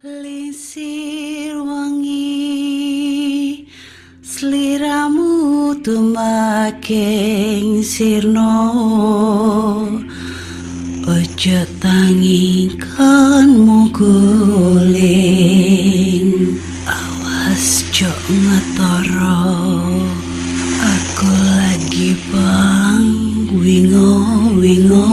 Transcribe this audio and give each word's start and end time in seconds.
Lisir 0.00 1.60
wangi 1.60 2.48
Seliramu 4.24 5.76
tumaking 5.84 7.84
sirno. 7.84 8.56
Ojo 11.04 11.60
tangi 11.84 12.72
kan 12.80 13.60
muguling 13.60 15.04
Awas 16.88 17.84
jok 17.92 18.16
ngetoro. 18.24 19.52
Aku 20.80 21.28
lagi 21.28 22.16
bang 22.32 23.04
wingo 23.52 24.16
wingo. 24.56 25.12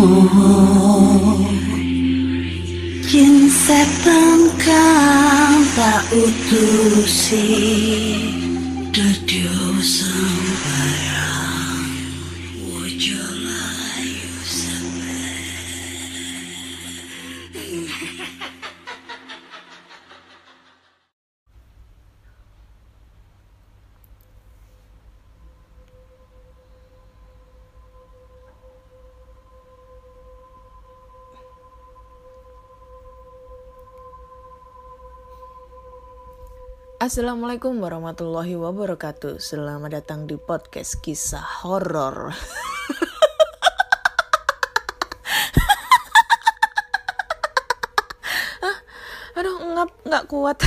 Jin 3.03 3.51
setan 3.51 4.47
kang 4.77 5.57
tak 5.73 6.05
utusi 6.13 7.45
Assalamualaikum 37.07 37.79
warahmatullahi 37.79 38.59
wabarakatuh. 38.59 39.39
Selamat 39.39 39.95
datang 39.95 40.27
di 40.27 40.35
podcast 40.35 40.99
kisah 40.99 41.63
horor. 41.63 42.35
Aduh, 49.39 49.55
ngap 49.55 49.87
nggak 50.03 50.27
kuat. 50.27 50.59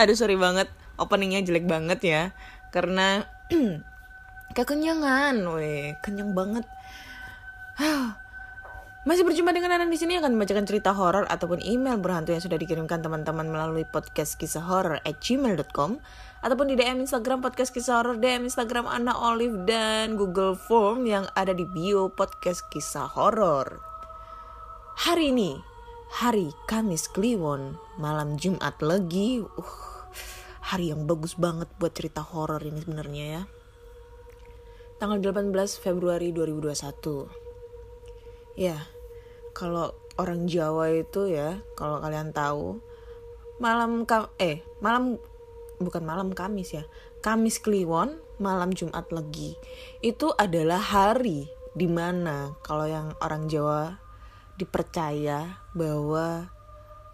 Aduh, 0.00 0.16
sorry 0.16 0.40
banget. 0.40 0.72
Openingnya 0.96 1.44
jelek 1.44 1.68
banget 1.68 2.00
ya. 2.00 2.22
Karena 2.72 3.28
kekenyangan, 4.56 5.36
weh, 5.52 5.92
kenyang 6.00 6.32
banget. 6.32 6.64
Masih 9.06 9.22
berjumpa 9.22 9.54
dengan 9.54 9.70
Anan 9.70 9.86
di 9.86 10.02
sini 10.02 10.18
akan 10.18 10.34
membacakan 10.34 10.66
cerita 10.66 10.90
horor 10.90 11.30
ataupun 11.30 11.62
email 11.62 11.94
berhantu 11.94 12.34
yang 12.34 12.42
sudah 12.42 12.58
dikirimkan 12.58 13.06
teman-teman 13.06 13.46
melalui 13.46 13.86
podcast 13.86 14.34
kisah 14.34 14.66
horor 14.66 14.98
at 15.06 15.22
gmail.com 15.22 16.02
ataupun 16.42 16.66
di 16.66 16.74
DM 16.74 17.06
Instagram 17.06 17.38
podcast 17.38 17.70
kisah 17.70 18.02
horor, 18.02 18.18
DM 18.18 18.50
Instagram 18.50 18.90
Anna 18.90 19.14
Olive 19.14 19.62
dan 19.62 20.18
Google 20.18 20.58
Form 20.58 21.06
yang 21.06 21.30
ada 21.38 21.54
di 21.54 21.62
bio 21.62 22.10
podcast 22.10 22.66
kisah 22.66 23.06
horor. 23.14 23.78
Hari 25.06 25.30
ini, 25.30 25.54
hari 26.10 26.50
Kamis 26.66 27.06
Kliwon, 27.06 27.78
malam 28.02 28.34
Jumat 28.42 28.74
lagi. 28.82 29.38
Uh, 29.38 30.02
hari 30.74 30.90
yang 30.90 31.06
bagus 31.06 31.38
banget 31.38 31.70
buat 31.78 31.94
cerita 31.94 32.26
horor 32.26 32.58
ini 32.58 32.82
sebenarnya 32.82 33.24
ya. 33.38 33.42
Tanggal 34.98 35.22
18 35.22 35.54
Februari 35.78 36.34
2021. 36.34 37.46
Ya, 38.56 38.88
kalau 39.56 39.96
orang 40.20 40.44
Jawa 40.44 40.92
itu 40.92 41.32
ya, 41.32 41.64
kalau 41.80 42.04
kalian 42.04 42.36
tahu, 42.36 42.76
malam 43.56 44.04
kam 44.04 44.28
eh 44.36 44.60
malam 44.84 45.16
bukan 45.80 46.04
malam 46.04 46.36
Kamis 46.36 46.76
ya, 46.76 46.84
Kamis 47.24 47.56
Kliwon, 47.64 48.20
malam 48.36 48.76
Jumat 48.76 49.08
Legi. 49.08 49.56
Itu 50.04 50.36
adalah 50.36 50.76
hari 50.76 51.48
di 51.72 51.88
mana 51.88 52.52
kalau 52.60 52.84
yang 52.84 53.16
orang 53.24 53.48
Jawa 53.48 53.96
dipercaya 54.60 55.60
bahwa 55.72 56.52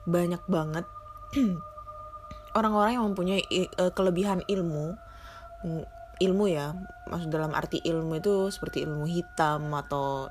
banyak 0.07 0.43
banget 0.51 0.87
orang-orang 2.59 2.99
yang 2.99 3.07
mempunyai 3.11 3.43
uh, 3.79 3.91
kelebihan 3.95 4.43
ilmu 4.47 4.95
ilmu 6.23 6.45
ya 6.47 6.75
maksud 7.11 7.31
dalam 7.31 7.55
arti 7.55 7.83
ilmu 7.83 8.19
itu 8.23 8.51
seperti 8.51 8.87
ilmu 8.87 9.07
hitam 9.11 9.71
atau 9.75 10.31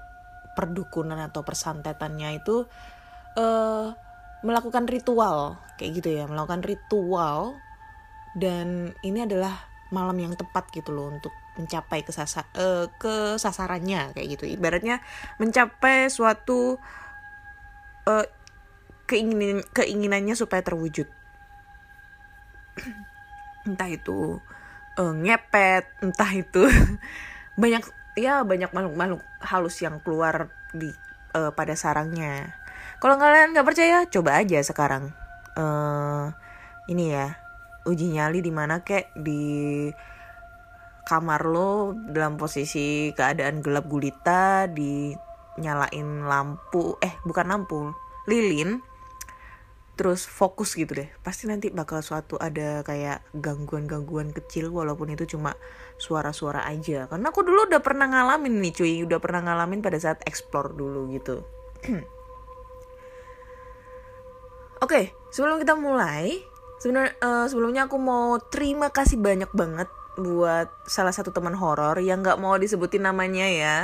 perdukunan 0.57 1.17
atau 1.19 1.41
persantetannya 1.41 2.41
itu 2.41 2.67
uh, 3.39 3.95
melakukan 4.41 4.89
ritual 4.89 5.61
kayak 5.77 6.01
gitu 6.01 6.09
ya 6.21 6.25
melakukan 6.29 6.61
ritual. 6.61 7.57
Dan 8.31 8.95
ini 9.03 9.27
adalah 9.27 9.67
malam 9.91 10.15
yang 10.15 10.33
tepat 10.39 10.71
gitu 10.71 10.95
loh 10.95 11.11
untuk 11.11 11.35
mencapai 11.59 12.07
kesasa 12.07 12.47
uh, 12.55 12.87
kesasarannya 12.95 14.15
kayak 14.15 14.27
gitu. 14.39 14.47
Ibaratnya 14.47 15.03
mencapai 15.35 16.07
suatu 16.07 16.79
uh, 18.07 18.25
keinginan 19.03 19.59
keinginannya 19.75 20.35
supaya 20.39 20.63
terwujud. 20.63 21.11
Entah 23.67 23.89
itu 23.91 24.39
uh, 24.95 25.13
ngepet 25.13 25.85
entah 25.99 26.31
itu 26.31 26.63
banyak 27.61 27.83
ya 28.21 28.45
banyak 28.45 28.69
makhluk-makhluk 28.69 29.25
halus 29.41 29.81
yang 29.81 29.97
keluar 30.05 30.53
di 30.69 30.93
uh, 31.33 31.49
pada 31.49 31.73
sarangnya. 31.73 32.53
Kalau 33.01 33.17
kalian 33.17 33.57
nggak 33.57 33.65
percaya, 33.65 34.05
coba 34.05 34.37
aja 34.37 34.61
sekarang. 34.61 35.09
Uh, 35.57 36.29
ini 36.85 37.17
ya 37.17 37.33
uji 37.89 38.13
nyali 38.13 38.45
di 38.45 38.53
mana 38.53 38.85
kek 38.85 39.09
di 39.17 39.89
kamar 41.01 41.49
lo 41.49 41.97
dalam 41.97 42.37
posisi 42.37 43.09
keadaan 43.17 43.65
gelap 43.65 43.89
gulita 43.89 44.69
dinyalain 44.69 46.29
lampu 46.29 46.95
eh 47.01 47.17
bukan 47.25 47.49
lampu 47.49 47.89
lilin 48.29 48.79
terus 49.99 50.25
fokus 50.25 50.73
gitu 50.73 50.97
deh. 50.97 51.09
Pasti 51.21 51.45
nanti 51.45 51.69
bakal 51.69 52.01
suatu 52.01 52.39
ada 52.39 52.81
kayak 52.81 53.21
gangguan-gangguan 53.37 54.31
kecil 54.31 54.71
walaupun 54.71 55.13
itu 55.13 55.37
cuma 55.37 55.53
suara-suara 55.99 56.65
aja. 56.65 57.05
Karena 57.05 57.29
aku 57.29 57.45
dulu 57.45 57.67
udah 57.69 57.81
pernah 57.83 58.07
ngalamin 58.09 58.59
nih 58.63 58.73
cuy. 58.73 58.93
Udah 59.05 59.19
pernah 59.21 59.45
ngalamin 59.45 59.83
pada 59.83 59.99
saat 59.99 60.23
explore 60.25 60.73
dulu 60.73 61.11
gitu. 61.13 61.43
Oke 64.81 64.97
okay, 64.97 65.05
sebelum 65.29 65.61
kita 65.61 65.77
mulai 65.77 66.41
sebenarnya 66.81 67.13
uh, 67.21 67.45
sebelumnya 67.45 67.85
aku 67.85 68.01
mau 68.01 68.41
terima 68.41 68.89
kasih 68.89 69.21
banyak 69.21 69.53
banget 69.53 69.85
buat 70.17 70.73
salah 70.89 71.13
satu 71.13 71.29
teman 71.29 71.53
horor 71.53 72.01
yang 72.01 72.25
nggak 72.25 72.41
mau 72.41 72.57
disebutin 72.57 73.05
namanya 73.05 73.45
ya. 73.45 73.77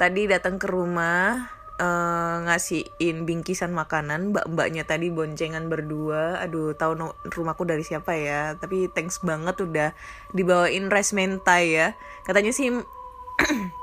Tadi 0.00 0.24
datang 0.24 0.56
ke 0.56 0.64
rumah 0.64 1.59
uh, 1.80 2.44
ngasihin 2.44 3.24
bingkisan 3.24 3.72
makanan 3.72 4.36
mbak-mbaknya 4.36 4.84
tadi 4.84 5.08
boncengan 5.08 5.72
berdua. 5.72 6.38
Aduh 6.44 6.76
tahu 6.76 6.92
no, 6.94 7.16
rumahku 7.24 7.64
dari 7.64 7.80
siapa 7.80 8.12
ya 8.14 8.54
tapi 8.60 8.92
thanks 8.92 9.24
banget 9.24 9.56
udah 9.64 9.96
dibawain 10.36 10.92
rice 10.92 11.16
mentai 11.16 11.72
ya. 11.72 11.96
Katanya 12.28 12.52
sih 12.52 12.68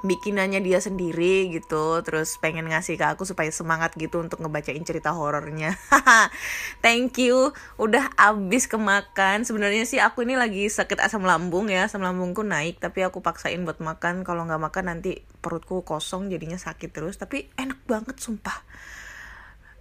bikinannya 0.00 0.64
dia 0.64 0.80
sendiri 0.80 1.52
gitu 1.52 2.00
terus 2.00 2.40
pengen 2.40 2.68
ngasih 2.68 2.96
ke 2.96 3.04
aku 3.04 3.28
supaya 3.28 3.52
semangat 3.52 3.92
gitu 3.96 4.20
untuk 4.20 4.40
ngebacain 4.40 4.80
cerita 4.84 5.12
horornya. 5.12 5.76
Thank 6.84 7.20
you 7.20 7.52
udah 7.76 8.12
abis 8.16 8.66
kemakan. 8.66 9.44
Sebenarnya 9.44 9.84
sih 9.84 10.00
aku 10.00 10.24
ini 10.24 10.36
lagi 10.36 10.68
sakit 10.68 11.00
asam 11.00 11.24
lambung 11.24 11.68
ya 11.68 11.88
asam 11.88 12.00
lambungku 12.00 12.40
naik 12.40 12.80
tapi 12.80 13.04
aku 13.04 13.20
paksain 13.20 13.60
buat 13.62 13.80
makan. 13.80 14.24
Kalau 14.24 14.48
nggak 14.48 14.60
makan 14.60 14.84
nanti 14.96 15.20
perutku 15.40 15.84
kosong 15.84 16.32
jadinya 16.32 16.56
sakit 16.56 16.90
terus. 16.92 17.20
Tapi 17.20 17.48
enak 17.56 17.84
banget 17.84 18.16
sumpah 18.20 18.60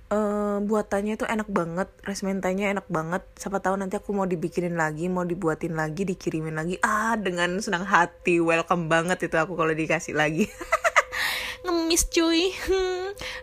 uh, 0.10 0.58
buatannya 0.62 1.16
itu 1.16 1.26
enak 1.26 1.50
banget 1.50 1.90
rice 2.04 2.26
mentainya 2.26 2.74
enak 2.74 2.86
banget. 2.90 3.24
Siapa 3.38 3.62
tahu 3.62 3.80
nanti 3.80 3.96
aku 3.98 4.12
mau 4.14 4.26
dibikinin 4.26 4.76
lagi 4.76 5.08
mau 5.08 5.24
dibuatin 5.24 5.78
lagi 5.78 6.06
dikirimin 6.06 6.58
lagi. 6.58 6.76
Ah 6.82 7.16
dengan 7.16 7.58
senang 7.62 7.86
hati 7.86 8.42
welcome 8.42 8.90
banget 8.90 9.30
itu 9.30 9.38
aku 9.38 9.56
kalau 9.56 9.72
dikasih 9.72 10.18
lagi. 10.18 10.50
Ngemis 11.64 12.10
cuy. 12.10 12.52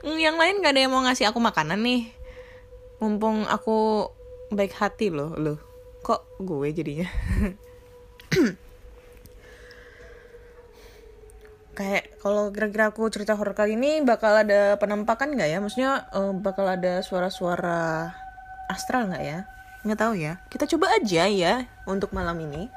Hmm, 0.02 0.18
yang 0.18 0.36
lain 0.36 0.62
gak 0.62 0.74
ada 0.74 0.80
yang 0.86 0.92
mau 0.92 1.02
ngasih 1.06 1.30
aku 1.30 1.38
makanan 1.38 1.80
nih. 1.82 2.10
Mumpung 2.98 3.44
aku 3.46 4.08
baik 4.50 4.74
hati 4.76 5.10
loh 5.12 5.34
loh. 5.38 5.58
Kok 6.06 6.38
gue 6.38 6.70
jadinya 6.70 7.10
kayak 11.76 12.16
kalau 12.24 12.48
kira-kira 12.48 12.88
aku 12.88 13.04
cerita 13.12 13.36
horor 13.36 13.52
kali 13.52 13.76
ini 13.76 14.00
bakal 14.00 14.32
ada 14.32 14.80
penampakan 14.80 15.36
nggak 15.36 15.48
ya? 15.52 15.58
Maksudnya 15.60 16.08
uh, 16.16 16.32
bakal 16.32 16.64
ada 16.64 17.04
suara-suara 17.04 18.16
astral 18.72 19.12
nggak 19.12 19.22
ya? 19.22 19.38
Nggak 19.84 20.00
tahu 20.00 20.14
ya. 20.16 20.40
Kita 20.48 20.64
coba 20.64 20.96
aja 20.96 21.28
ya 21.28 21.68
untuk 21.84 22.16
malam 22.16 22.40
ini. 22.40 22.72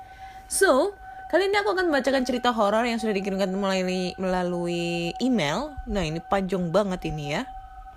So 0.52 0.94
kali 1.32 1.48
ini 1.48 1.56
aku 1.64 1.72
akan 1.72 1.88
membacakan 1.88 2.28
cerita 2.28 2.52
horor 2.52 2.84
yang 2.84 3.00
sudah 3.00 3.16
dikirimkan 3.16 3.48
melalui 3.56 4.12
melalui 4.20 5.16
email. 5.24 5.72
Nah 5.88 6.04
ini 6.04 6.20
panjang 6.20 6.68
banget 6.68 7.08
ini 7.08 7.40
ya. 7.40 7.48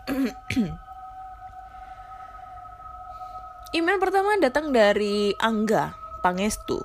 Email 3.73 3.97
pertama 3.97 4.37
datang 4.37 4.69
dari 4.69 5.33
Angga 5.41 5.97
Pangestu. 6.21 6.77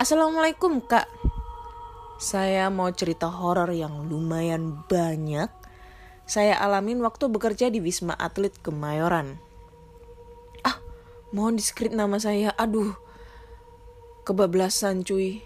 Assalamualaikum 0.00 0.80
kak. 0.80 1.13
Saya 2.14 2.70
mau 2.70 2.86
cerita 2.94 3.26
horor 3.26 3.74
yang 3.74 4.06
lumayan 4.06 4.86
banyak. 4.86 5.50
Saya 6.24 6.56
alamin 6.62 7.02
waktu 7.02 7.26
bekerja 7.26 7.74
di 7.74 7.82
Wisma 7.82 8.14
Atlet 8.14 8.54
Kemayoran. 8.62 9.42
Ah, 10.62 10.78
mohon 11.34 11.58
diskrit 11.58 11.90
nama 11.90 12.16
saya. 12.22 12.54
Aduh, 12.54 12.94
kebablasan 14.22 15.02
cuy. 15.02 15.42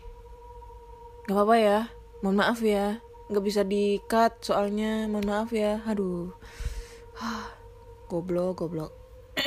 Gak 1.24 1.34
apa-apa 1.34 1.56
ya, 1.56 1.78
mohon 2.20 2.44
maaf 2.44 2.60
ya. 2.60 3.00
Gak 3.32 3.44
bisa 3.44 3.64
di 3.64 4.00
cut 4.04 4.44
soalnya, 4.44 5.08
mohon 5.08 5.24
maaf 5.24 5.50
ya. 5.50 5.80
Aduh, 5.88 6.36
goblok, 8.12 8.60
goblok. 8.60 8.92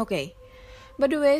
Oke, 0.00 0.06
okay. 0.06 0.24
by 0.96 1.12
the 1.12 1.20
way, 1.20 1.38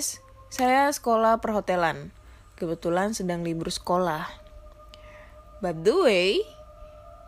saya 0.52 0.92
sekolah 0.92 1.40
perhotelan. 1.40 2.12
Kebetulan 2.60 3.16
sedang 3.16 3.40
libur 3.40 3.72
sekolah. 3.72 4.39
By 5.60 5.76
the 5.76 5.92
way, 5.92 6.40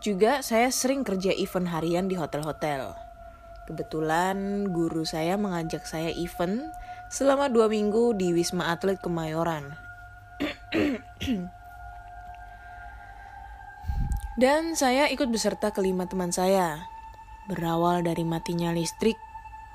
juga 0.01 0.41
saya 0.41 0.73
sering 0.73 1.05
kerja 1.05 1.37
event 1.37 1.69
harian 1.69 2.09
di 2.09 2.17
hotel-hotel. 2.17 2.97
Kebetulan 3.69 4.67
guru 4.73 5.05
saya 5.05 5.37
mengajak 5.37 5.85
saya 5.85 6.11
event 6.17 6.73
selama 7.13 7.53
dua 7.53 7.69
minggu 7.69 8.17
di 8.17 8.33
Wisma 8.33 8.73
Atlet 8.73 8.99
Kemayoran. 9.05 9.77
Dan 14.43 14.75
saya 14.81 15.13
ikut 15.13 15.29
beserta 15.29 15.71
kelima 15.77 16.09
teman 16.09 16.33
saya. 16.33 16.89
Berawal 17.53 18.01
dari 18.01 18.25
matinya 18.25 18.73
listrik 18.73 19.21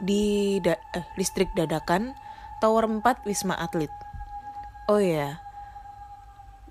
di 0.02 0.58
da 0.66 0.76
eh, 0.98 1.06
listrik 1.14 1.54
dadakan 1.54 2.18
Tower 2.58 2.90
4 2.90 3.06
Wisma 3.22 3.54
Atlet. 3.54 3.94
Oh 4.90 4.98
ya, 4.98 5.38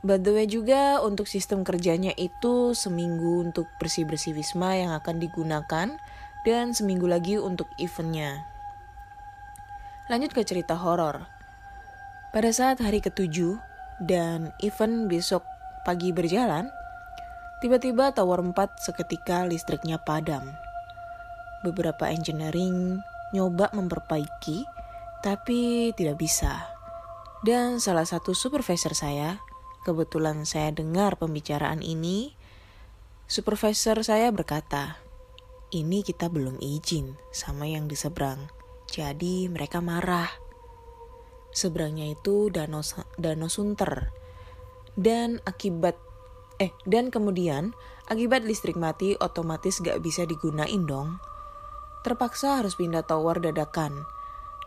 By 0.05 0.21
the 0.21 0.33
way 0.37 0.45
juga 0.45 1.01
untuk 1.01 1.25
sistem 1.25 1.65
kerjanya 1.65 2.13
itu 2.21 2.77
seminggu 2.77 3.49
untuk 3.49 3.71
bersih-bersih 3.81 4.37
Wisma 4.37 4.77
yang 4.77 4.93
akan 4.93 5.17
digunakan 5.17 5.89
dan 6.45 6.65
seminggu 6.77 7.09
lagi 7.09 7.41
untuk 7.41 7.67
eventnya. 7.81 8.45
Lanjut 10.07 10.31
ke 10.37 10.47
cerita 10.47 10.79
horor. 10.79 11.27
Pada 12.31 12.53
saat 12.53 12.79
hari 12.79 13.01
ketujuh 13.01 13.59
dan 14.05 14.53
event 14.63 15.09
besok 15.09 15.43
pagi 15.83 16.13
berjalan, 16.13 16.69
tiba-tiba 17.65 18.13
tower 18.13 18.45
4 18.45 18.55
seketika 18.79 19.49
listriknya 19.49 19.99
padam. 19.99 20.55
Beberapa 21.65 22.13
engineering 22.13 23.01
nyoba 23.35 23.73
memperbaiki, 23.75 24.69
tapi 25.25 25.91
tidak 25.97 26.21
bisa. 26.21 26.71
Dan 27.43 27.83
salah 27.83 28.07
satu 28.07 28.37
supervisor 28.37 28.95
saya, 28.95 29.43
kebetulan 29.87 30.43
saya 30.43 30.75
dengar 30.75 31.15
pembicaraan 31.15 31.79
ini, 31.79 32.35
supervisor 33.31 34.03
saya 34.03 34.35
berkata, 34.35 34.99
ini 35.71 36.03
kita 36.03 36.27
belum 36.27 36.59
izin 36.59 37.15
sama 37.31 37.71
yang 37.71 37.87
di 37.87 37.95
seberang. 37.95 38.51
Jadi 38.91 39.47
mereka 39.47 39.79
marah. 39.79 40.31
Seberangnya 41.55 42.11
itu 42.11 42.51
Danau, 42.51 42.83
Danau 43.19 43.47
Sunter. 43.47 44.11
Dan 44.99 45.39
akibat 45.47 45.95
eh 46.57 46.73
dan 46.89 47.13
kemudian 47.13 47.77
akibat 48.09 48.47
listrik 48.47 48.81
mati 48.81 49.13
otomatis 49.21 49.83
gak 49.83 50.01
bisa 50.01 50.25
digunain 50.25 50.87
dong. 50.87 51.21
Terpaksa 52.07 52.63
harus 52.63 52.79
pindah 52.79 53.03
tower 53.03 53.43
dadakan. 53.43 54.07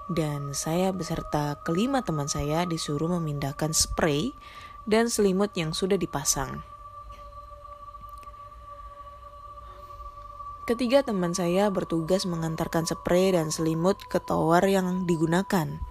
Dan 0.09 0.57
saya 0.57 0.89
beserta 0.89 1.61
kelima 1.61 2.01
teman 2.01 2.25
saya 2.25 2.65
disuruh 2.65 3.13
memindahkan 3.21 3.71
spray 3.77 4.33
dan 4.89 5.05
selimut 5.07 5.53
yang 5.53 5.71
sudah 5.71 5.95
dipasang. 5.95 6.65
Ketiga 10.65 11.01
teman 11.01 11.33
saya 11.33 11.69
bertugas 11.73 12.29
mengantarkan 12.29 12.85
spray 12.85 13.33
dan 13.33 13.49
selimut 13.49 13.97
ke 14.05 14.21
tower 14.21 14.61
yang 14.65 15.05
digunakan. 15.09 15.81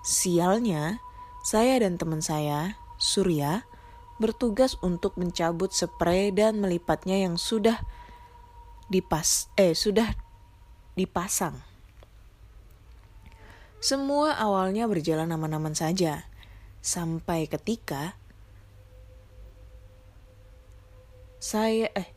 Sialnya, 0.00 1.04
saya 1.44 1.80
dan 1.84 2.00
teman 2.00 2.24
saya, 2.24 2.80
Surya, 2.96 3.68
bertugas 4.16 4.80
untuk 4.80 5.20
mencabut 5.20 5.68
spray 5.68 6.32
dan 6.32 6.64
melipatnya 6.64 7.28
yang 7.28 7.36
sudah 7.36 7.76
dipas 8.88 9.52
eh 9.60 9.76
sudah 9.76 10.16
dipasang. 10.96 11.60
Semua 13.84 14.32
awalnya 14.40 14.88
berjalan 14.88 15.28
aman-aman 15.28 15.76
saja, 15.76 16.24
sampai 16.80 17.44
ketika 17.52 18.16
saya 21.46 21.86
eh 21.94 22.10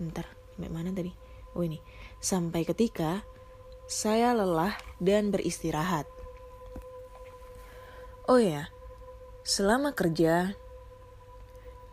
bentar, 0.00 0.24
sampai 0.56 0.72
mana 0.72 0.88
tadi? 0.88 1.12
Oh 1.52 1.60
ini, 1.60 1.76
sampai 2.16 2.64
ketika 2.64 3.20
saya 3.84 4.32
lelah 4.32 4.72
dan 4.96 5.28
beristirahat. 5.28 6.08
Oh 8.24 8.40
ya, 8.40 8.72
selama 9.44 9.92
kerja 9.92 10.56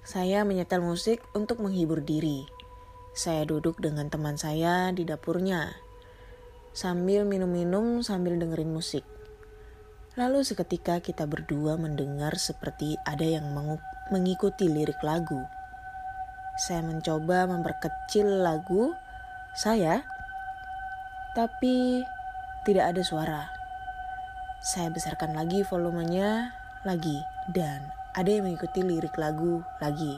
saya 0.08 0.48
menyetel 0.48 0.80
musik 0.80 1.20
untuk 1.36 1.60
menghibur 1.60 2.00
diri. 2.00 2.48
Saya 3.12 3.44
duduk 3.44 3.84
dengan 3.84 4.08
teman 4.08 4.40
saya 4.40 4.96
di 4.96 5.04
dapurnya 5.04 5.76
sambil 6.72 7.28
minum-minum 7.28 8.00
sambil 8.00 8.40
dengerin 8.40 8.72
musik. 8.72 9.04
Lalu 10.16 10.48
seketika 10.48 11.04
kita 11.04 11.28
berdua 11.28 11.76
mendengar 11.76 12.40
seperti 12.40 12.96
ada 13.04 13.28
yang 13.28 13.52
mengikuti 14.08 14.72
lirik 14.72 15.04
lagu. 15.04 15.57
Saya 16.58 16.82
mencoba 16.82 17.46
memperkecil 17.46 18.42
lagu 18.42 18.98
saya, 19.54 20.02
tapi 21.38 22.02
tidak 22.66 22.98
ada 22.98 23.02
suara. 23.06 23.42
Saya 24.58 24.90
besarkan 24.90 25.38
lagi 25.38 25.62
volumenya 25.62 26.58
lagi 26.82 27.22
dan 27.54 27.94
ada 28.18 28.26
yang 28.26 28.50
mengikuti 28.50 28.82
lirik 28.82 29.14
lagu 29.22 29.62
lagi. 29.78 30.18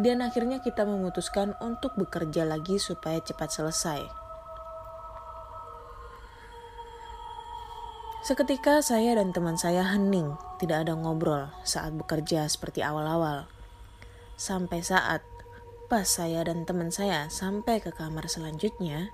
Dan 0.00 0.24
akhirnya 0.24 0.64
kita 0.64 0.88
memutuskan 0.88 1.52
untuk 1.60 1.92
bekerja 2.00 2.48
lagi 2.48 2.80
supaya 2.80 3.20
cepat 3.20 3.52
selesai. 3.52 4.00
Seketika 8.24 8.80
saya 8.80 9.18
dan 9.18 9.36
teman 9.36 9.60
saya 9.60 9.84
hening, 9.84 10.38
tidak 10.56 10.88
ada 10.88 10.96
ngobrol 10.96 11.52
saat 11.66 11.92
bekerja 11.92 12.48
seperti 12.48 12.80
awal-awal. 12.80 13.44
Sampai 14.38 14.80
saat 14.80 15.20
Pas 15.92 16.08
saya 16.08 16.40
dan 16.40 16.64
teman 16.64 16.88
saya 16.88 17.28
sampai 17.28 17.76
ke 17.76 17.92
kamar 17.92 18.24
selanjutnya, 18.24 19.12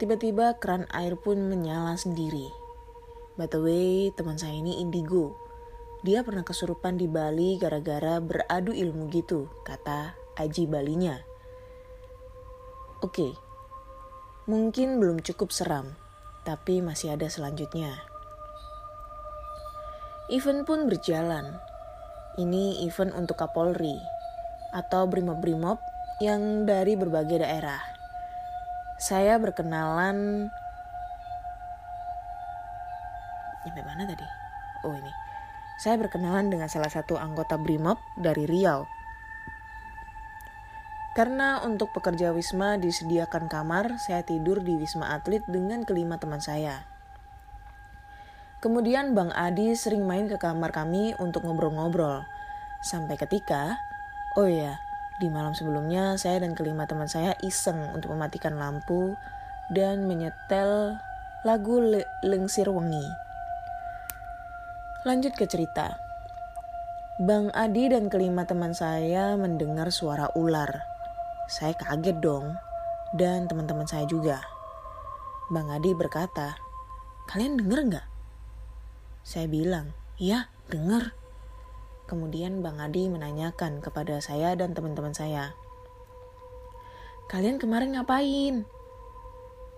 tiba-tiba 0.00 0.56
keran 0.56 0.88
air 0.96 1.12
pun 1.12 1.36
menyala 1.44 1.92
sendiri. 1.92 2.48
By 3.36 3.52
the 3.52 3.60
way, 3.60 4.08
teman 4.08 4.40
saya 4.40 4.56
ini 4.56 4.80
indigo. 4.80 5.36
Dia 6.00 6.24
pernah 6.24 6.40
kesurupan 6.40 6.96
di 6.96 7.04
Bali 7.04 7.60
gara-gara 7.60 8.16
beradu 8.16 8.72
ilmu 8.72 9.12
gitu, 9.12 9.52
kata 9.60 10.16
Aji 10.40 10.64
Balinya. 10.64 11.20
Oke, 13.04 13.36
mungkin 14.48 15.04
belum 15.04 15.20
cukup 15.20 15.52
seram, 15.52 16.00
tapi 16.48 16.80
masih 16.80 17.12
ada 17.12 17.28
selanjutnya. 17.28 17.92
Event 20.32 20.64
pun 20.64 20.88
berjalan. 20.88 21.60
Ini 22.40 22.88
event 22.88 23.12
untuk 23.12 23.36
Kapolri 23.36 24.19
atau 24.70 25.06
Brimob-Brimob 25.06 25.78
yang 26.22 26.66
dari 26.66 26.94
berbagai 26.94 27.42
daerah. 27.42 27.80
Saya 29.00 29.40
berkenalan 29.40 30.50
sampai 33.64 33.84
mana 33.84 34.02
tadi? 34.04 34.26
Oh 34.84 34.92
ini. 34.96 35.12
Saya 35.80 35.96
berkenalan 35.96 36.52
dengan 36.52 36.68
salah 36.68 36.92
satu 36.92 37.16
anggota 37.16 37.56
Brimob 37.56 37.96
dari 38.20 38.44
Riau. 38.44 38.84
Karena 41.16 41.64
untuk 41.66 41.90
pekerja 41.90 42.30
Wisma 42.30 42.78
disediakan 42.78 43.50
kamar, 43.50 43.98
saya 43.98 44.22
tidur 44.22 44.62
di 44.62 44.78
Wisma 44.78 45.10
Atlet 45.16 45.42
dengan 45.48 45.82
kelima 45.82 46.20
teman 46.20 46.38
saya. 46.38 46.86
Kemudian 48.60 49.16
Bang 49.16 49.32
Adi 49.32 49.72
sering 49.72 50.04
main 50.04 50.28
ke 50.28 50.36
kamar 50.36 50.70
kami 50.70 51.16
untuk 51.16 51.48
ngobrol-ngobrol. 51.48 52.28
Sampai 52.84 53.16
ketika, 53.16 53.80
oh 54.38 54.46
iya, 54.46 54.78
di 55.18 55.28
malam 55.28 55.52
sebelumnya, 55.52 56.14
saya 56.16 56.40
dan 56.40 56.56
kelima 56.56 56.86
teman 56.88 57.10
saya 57.10 57.36
iseng 57.42 57.92
untuk 57.92 58.14
mematikan 58.14 58.56
lampu 58.56 59.18
dan 59.70 60.06
menyetel 60.06 60.98
lagu 61.44 61.80
Le 61.80 62.04
Lengsir 62.24 62.68
Wengi. 62.68 63.04
Lanjut 65.04 65.32
ke 65.32 65.48
cerita. 65.48 65.96
Bang 67.20 67.52
Adi 67.52 67.92
dan 67.92 68.08
kelima 68.08 68.48
teman 68.48 68.72
saya 68.72 69.36
mendengar 69.36 69.92
suara 69.92 70.32
ular. 70.32 70.84
Saya 71.48 71.76
kaget 71.76 72.16
dong, 72.24 72.56
dan 73.12 73.44
teman-teman 73.44 73.84
saya 73.84 74.08
juga. 74.08 74.40
Bang 75.52 75.68
Adi 75.68 75.92
berkata, 75.92 76.56
kalian 77.28 77.60
denger 77.60 77.80
nggak? 77.92 78.06
Saya 79.20 79.50
bilang, 79.52 79.92
iya 80.16 80.48
denger. 80.72 81.19
Kemudian 82.10 82.58
Bang 82.58 82.82
Adi 82.82 83.06
menanyakan 83.06 83.78
kepada 83.78 84.18
saya 84.18 84.58
dan 84.58 84.74
teman-teman 84.74 85.14
saya. 85.14 85.54
Kalian 87.30 87.62
kemarin 87.62 87.94
ngapain? 87.94 88.66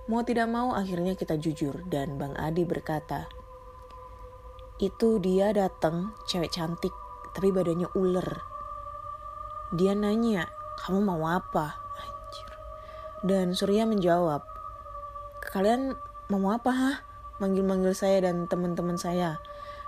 Mau 0.08 0.24
tidak 0.24 0.48
mau 0.48 0.72
akhirnya 0.72 1.12
kita 1.12 1.36
jujur 1.36 1.84
dan 1.92 2.16
Bang 2.16 2.32
Adi 2.40 2.64
berkata, 2.64 3.28
itu 4.80 5.20
dia 5.20 5.52
datang 5.52 6.16
cewek 6.24 6.48
cantik 6.48 6.96
tapi 7.36 7.52
badannya 7.52 7.92
ular. 7.92 8.40
Dia 9.76 9.92
nanya, 9.92 10.48
kamu 10.80 11.04
mau 11.04 11.28
apa? 11.28 11.76
Anjir. 12.00 12.48
Dan 13.28 13.52
Surya 13.52 13.84
menjawab, 13.84 14.40
kalian 15.52 16.00
mau 16.32 16.48
apa? 16.48 17.04
Manggil-manggil 17.44 17.92
saya 17.92 18.24
dan 18.24 18.48
teman-teman 18.48 18.96
saya 18.96 19.36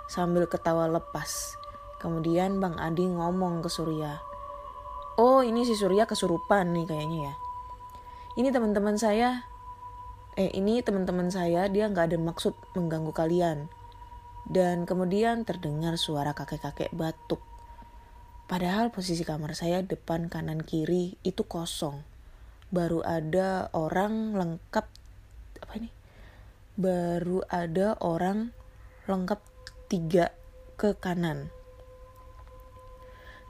sambil 0.05 0.45
ketawa 0.45 0.85
lepas. 0.85 1.57
Kemudian 2.05 2.61
Bang 2.61 2.77
Adi 2.77 3.09
ngomong 3.09 3.65
ke 3.65 3.69
Surya, 3.73 4.21
oh 5.17 5.41
ini 5.41 5.65
si 5.65 5.73
Surya 5.73 6.05
kesurupan 6.05 6.69
nih 6.69 6.85
kayaknya 6.85 7.33
ya. 7.33 7.35
Ini 8.37 8.53
teman-teman 8.53 8.93
saya 8.93 9.41
eh 10.37 10.53
ini 10.53 10.85
teman-teman 10.85 11.33
saya 11.33 11.65
dia 11.65 11.89
nggak 11.89 12.13
ada 12.13 12.17
maksud 12.21 12.53
mengganggu 12.77 13.09
kalian. 13.09 13.73
Dan 14.45 14.85
kemudian 14.85 15.49
terdengar 15.49 15.97
suara 15.97 16.37
kakek-kakek 16.37 16.93
batuk. 16.93 17.41
Padahal 18.45 18.93
posisi 18.93 19.25
kamar 19.25 19.57
saya 19.57 19.81
depan 19.81 20.29
kanan 20.29 20.61
kiri 20.61 21.17
itu 21.25 21.41
kosong. 21.41 22.05
Baru 22.69 23.01
ada 23.01 23.73
orang 23.73 24.37
lengkap 24.37 24.85
apa 25.57 25.73
ini? 25.73 25.89
Baru 26.77 27.41
ada 27.49 27.97
orang 27.97 28.53
lengkap 29.09 29.41
tiga 29.89 30.29
ke 30.77 30.93
kanan 31.01 31.49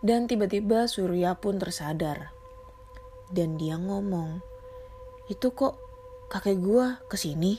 dan 0.06 0.30
tiba-tiba 0.30 0.86
Surya 0.86 1.34
pun 1.34 1.58
tersadar 1.58 2.30
dan 3.34 3.58
dia 3.58 3.82
ngomong 3.82 4.38
itu 5.26 5.50
kok 5.58 5.82
kakek 6.30 6.62
gua 6.62 7.02
ke 7.10 7.18
sini. 7.18 7.58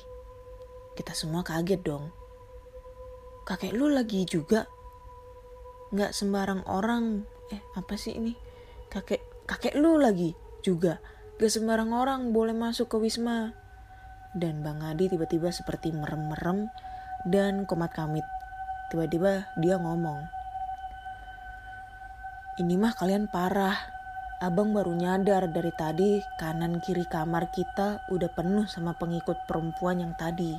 Kita 0.94 1.10
semua 1.12 1.42
kaget 1.42 1.82
dong. 1.82 2.14
Kakek 3.42 3.74
lu 3.74 3.90
lagi 3.90 4.22
juga? 4.22 4.70
Nggak 5.90 6.14
sembarang 6.14 6.62
orang. 6.70 7.26
Eh 7.50 7.62
apa 7.74 7.98
sih 7.98 8.14
ini? 8.14 8.38
Kakek 8.90 9.50
kakek 9.50 9.74
lu 9.74 9.98
lagi 9.98 10.38
juga. 10.62 11.02
Gak 11.36 11.52
sembarang 11.52 11.92
orang 11.92 12.32
boleh 12.32 12.56
masuk 12.56 12.88
ke 12.88 12.96
Wisma. 12.96 13.52
Dan 14.32 14.64
Bang 14.64 14.80
Adi 14.80 15.12
tiba-tiba 15.12 15.52
seperti 15.52 15.92
merem-merem 15.92 16.64
dan 17.28 17.68
komat 17.68 17.92
kamit. 17.92 18.24
Tiba-tiba 18.88 19.44
dia 19.60 19.76
ngomong. 19.76 20.35
Ini 22.56 22.75
mah 22.80 22.96
kalian 22.96 23.28
parah 23.28 23.96
Abang 24.36 24.76
baru 24.76 24.92
nyadar 24.92 25.48
dari 25.48 25.72
tadi 25.72 26.20
kanan 26.36 26.84
kiri 26.84 27.08
kamar 27.08 27.48
kita 27.56 28.04
udah 28.12 28.28
penuh 28.36 28.68
sama 28.68 28.92
pengikut 28.92 29.48
perempuan 29.48 30.04
yang 30.04 30.12
tadi. 30.12 30.52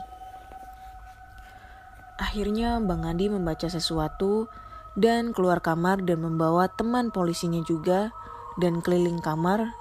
Akhirnya 2.18 2.82
Bang 2.82 3.06
Andi 3.06 3.30
membaca 3.30 3.70
sesuatu 3.70 4.50
dan 4.98 5.30
keluar 5.30 5.62
kamar 5.62 6.02
dan 6.02 6.26
membawa 6.26 6.66
teman 6.74 7.14
polisinya 7.14 7.62
juga 7.70 8.10
dan 8.58 8.82
keliling 8.82 9.22
kamar 9.22 9.78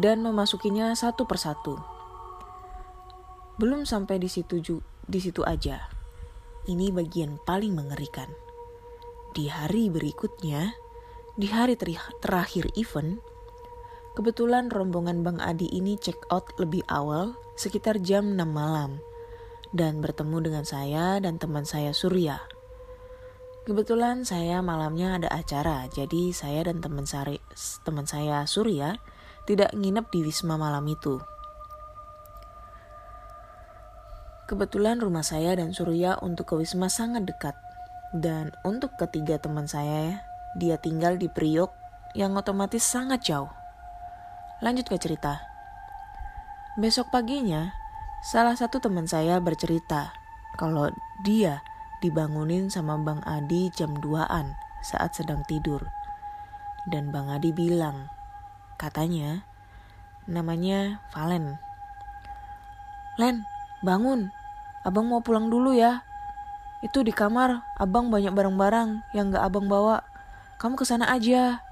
dan 0.00 0.24
memasukinya 0.24 0.96
satu 0.96 1.28
persatu. 1.28 1.76
Belum 3.60 3.84
sampai 3.84 4.16
di 4.16 4.32
situ 4.32 4.64
di 5.04 5.20
situ 5.20 5.44
aja. 5.44 5.76
Ini 6.64 6.88
bagian 6.88 7.36
paling 7.44 7.76
mengerikan. 7.76 8.32
Di 9.36 9.52
hari 9.52 9.92
berikutnya, 9.92 10.72
di 11.38 11.46
hari 11.46 11.78
terakhir 12.18 12.66
event, 12.74 13.22
kebetulan 14.18 14.66
rombongan 14.66 15.22
Bang 15.22 15.38
Adi 15.38 15.70
ini 15.70 15.94
check 15.94 16.18
out 16.34 16.50
lebih 16.58 16.82
awal, 16.90 17.38
sekitar 17.54 18.02
jam 18.02 18.34
6 18.34 18.42
malam, 18.50 18.98
dan 19.70 20.02
bertemu 20.02 20.50
dengan 20.50 20.64
saya 20.66 21.22
dan 21.22 21.38
teman 21.38 21.62
saya 21.62 21.94
Surya. 21.94 22.42
Kebetulan 23.62 24.26
saya 24.26 24.58
malamnya 24.64 25.20
ada 25.20 25.30
acara, 25.30 25.86
jadi 25.92 26.34
saya 26.34 26.66
dan 26.66 26.82
teman 26.82 27.06
saya, 27.06 27.38
teman 27.86 28.08
saya 28.08 28.42
Surya 28.48 28.98
tidak 29.46 29.70
nginep 29.76 30.10
di 30.10 30.26
Wisma 30.26 30.58
malam 30.58 30.82
itu. 30.90 31.22
Kebetulan 34.50 34.98
rumah 34.98 35.22
saya 35.22 35.54
dan 35.54 35.70
Surya 35.70 36.18
untuk 36.18 36.50
ke 36.50 36.54
Wisma 36.58 36.90
sangat 36.90 37.22
dekat. 37.22 37.54
Dan 38.10 38.50
untuk 38.66 38.98
ketiga 38.98 39.38
teman 39.38 39.70
saya 39.70 40.26
dia 40.58 40.74
tinggal 40.80 41.14
di 41.14 41.30
Priok 41.30 41.70
yang 42.18 42.34
otomatis 42.34 42.82
sangat 42.82 43.22
jauh. 43.22 43.50
Lanjut 44.60 44.90
ke 44.90 44.98
cerita. 44.98 45.38
Besok 46.74 47.10
paginya, 47.14 47.70
salah 48.26 48.58
satu 48.58 48.82
teman 48.82 49.06
saya 49.06 49.38
bercerita 49.38 50.10
kalau 50.58 50.90
dia 51.22 51.62
dibangunin 52.02 52.66
sama 52.72 52.98
Bang 52.98 53.22
Adi 53.22 53.70
jam 53.70 53.94
2-an 53.98 54.56
saat 54.82 55.14
sedang 55.14 55.46
tidur. 55.46 55.86
Dan 56.88 57.14
Bang 57.14 57.30
Adi 57.30 57.52
bilang, 57.54 58.08
katanya 58.80 59.44
namanya 60.26 61.04
Valen. 61.12 61.60
Len, 63.20 63.44
bangun. 63.84 64.32
Abang 64.80 65.12
mau 65.12 65.20
pulang 65.20 65.52
dulu 65.52 65.76
ya. 65.76 66.00
Itu 66.80 67.04
di 67.04 67.12
kamar, 67.12 67.60
abang 67.76 68.08
banyak 68.08 68.32
barang-barang 68.32 69.04
yang 69.12 69.28
gak 69.28 69.44
abang 69.44 69.68
bawa 69.68 70.09
kamu 70.60 70.76
ke 70.76 70.84
sana 70.84 71.08
aja. 71.08 71.64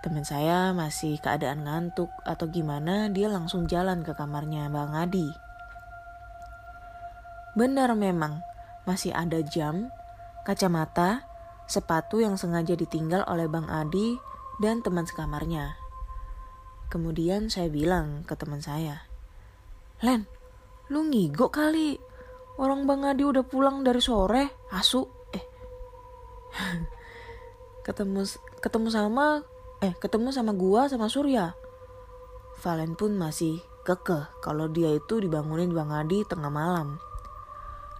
Teman 0.00 0.24
saya 0.24 0.72
masih 0.72 1.20
keadaan 1.20 1.68
ngantuk 1.68 2.08
atau 2.24 2.48
gimana, 2.48 3.12
dia 3.12 3.28
langsung 3.28 3.68
jalan 3.68 4.00
ke 4.00 4.16
kamarnya 4.16 4.72
Bang 4.72 4.96
Adi. 4.96 5.28
Benar 7.52 7.92
memang, 7.92 8.40
masih 8.88 9.12
ada 9.12 9.44
jam, 9.44 9.92
kacamata, 10.48 11.28
sepatu 11.68 12.24
yang 12.24 12.40
sengaja 12.40 12.72
ditinggal 12.72 13.20
oleh 13.28 13.52
Bang 13.52 13.68
Adi 13.68 14.16
dan 14.64 14.80
teman 14.80 15.04
sekamarnya. 15.04 15.76
Kemudian 16.88 17.52
saya 17.52 17.68
bilang 17.68 18.24
ke 18.24 18.32
teman 18.32 18.64
saya, 18.64 19.04
Len, 20.00 20.24
lu 20.88 21.04
ngigo 21.04 21.52
kali. 21.52 22.00
Orang 22.56 22.88
Bang 22.88 23.04
Adi 23.04 23.28
udah 23.28 23.44
pulang 23.44 23.84
dari 23.84 24.00
sore, 24.00 24.68
asu. 24.72 25.04
Eh. 25.36 25.44
ketemu 27.84 28.24
ketemu 28.64 28.88
sama 28.88 29.44
eh 29.84 29.92
ketemu 30.00 30.32
sama 30.32 30.56
gua 30.56 30.88
sama 30.88 31.12
Surya. 31.12 31.52
Valen 32.64 32.96
pun 32.96 33.12
masih 33.20 33.60
kekeh 33.84 34.32
kalau 34.40 34.72
dia 34.72 34.96
itu 34.96 35.20
dibangunin 35.20 35.70
Bang 35.76 35.92
Adi 35.92 36.24
tengah 36.24 36.48
malam. 36.48 36.96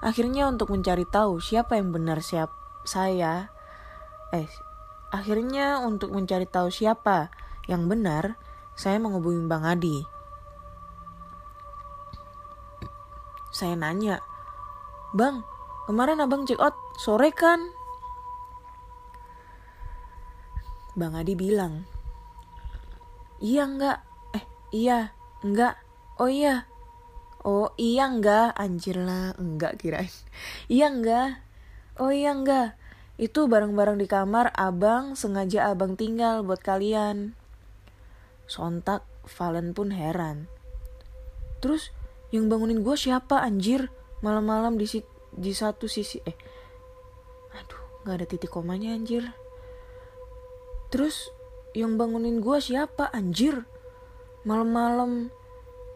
Akhirnya 0.00 0.48
untuk 0.48 0.72
mencari 0.72 1.04
tahu 1.04 1.38
siapa 1.38 1.76
yang 1.76 1.92
benar 1.92 2.24
siap 2.24 2.48
saya 2.88 3.52
eh 4.32 4.48
akhirnya 5.12 5.84
untuk 5.84 6.10
mencari 6.16 6.48
tahu 6.48 6.72
siapa 6.72 7.28
yang 7.68 7.84
benar 7.86 8.40
saya 8.74 8.96
menghubungi 8.98 9.44
Bang 9.46 9.68
Adi. 9.68 10.02
Saya 13.54 13.78
nanya, 13.78 14.18
Bang, 15.14 15.46
kemarin 15.86 16.18
abang 16.18 16.42
check 16.42 16.58
out 16.58 16.74
sore 16.98 17.30
kan? 17.30 17.70
Bang 20.94 21.18
Adi 21.18 21.34
bilang, 21.34 21.82
iya 23.42 23.66
enggak, 23.66 23.98
eh 24.30 24.44
iya, 24.70 25.10
enggak, 25.42 25.74
oh 26.22 26.30
iya, 26.30 26.70
oh 27.42 27.74
iya 27.74 28.06
enggak, 28.06 28.54
anjir 28.54 29.02
lah, 29.02 29.34
enggak 29.34 29.82
kirain, 29.82 30.06
iya 30.70 30.86
enggak, 30.94 31.42
oh 31.98 32.14
iya 32.14 32.30
enggak, 32.30 32.78
itu 33.18 33.50
barang-barang 33.50 33.98
di 33.98 34.06
kamar 34.06 34.54
abang 34.54 35.18
sengaja 35.18 35.70
abang 35.74 35.98
tinggal 35.98 36.46
buat 36.46 36.62
kalian. 36.62 37.34
Sontak 38.46 39.02
Valen 39.26 39.74
pun 39.74 39.90
heran. 39.90 40.46
Terus 41.58 41.90
yang 42.30 42.46
bangunin 42.46 42.86
gue 42.86 42.94
siapa 42.94 43.40
anjir? 43.42 43.88
Malam-malam 44.22 44.78
di, 44.78 44.86
di 45.34 45.52
satu 45.54 45.90
sisi 45.90 46.22
eh. 46.22 46.36
Aduh 47.54 47.82
nggak 48.04 48.14
ada 48.20 48.26
titik 48.28 48.52
komanya 48.52 48.92
anjir 48.92 49.32
Terus 50.92 51.30
yang 51.72 51.96
bangunin 52.00 52.40
gue 52.42 52.58
siapa 52.58 53.08
anjir? 53.12 53.64
Malam-malam 54.44 55.32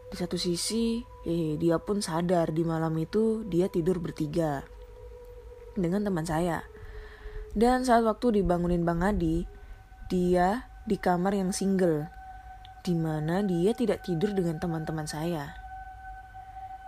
di 0.08 0.16
satu 0.16 0.40
sisi 0.40 1.04
eh 1.28 1.60
dia 1.60 1.76
pun 1.76 2.00
sadar 2.00 2.48
di 2.56 2.64
malam 2.64 2.96
itu 2.96 3.44
dia 3.44 3.68
tidur 3.68 4.00
bertiga 4.00 4.64
dengan 5.76 6.06
teman 6.08 6.24
saya. 6.24 6.64
Dan 7.52 7.84
saat 7.84 8.04
waktu 8.04 8.40
dibangunin 8.40 8.84
Bang 8.84 9.04
Adi, 9.04 9.44
dia 10.08 10.68
di 10.84 10.96
kamar 10.96 11.36
yang 11.36 11.52
single, 11.52 12.08
di 12.84 12.96
mana 12.96 13.44
dia 13.44 13.72
tidak 13.76 14.04
tidur 14.04 14.32
dengan 14.32 14.56
teman-teman 14.56 15.04
saya. 15.08 15.56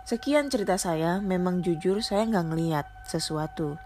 Sekian 0.05 0.49
cerita 0.49 0.75
saya, 0.81 1.21
memang 1.21 1.61
jujur 1.61 2.01
saya 2.01 2.25
nggak 2.25 2.45
ngeliat 2.49 2.87
sesuatu. 3.05 3.77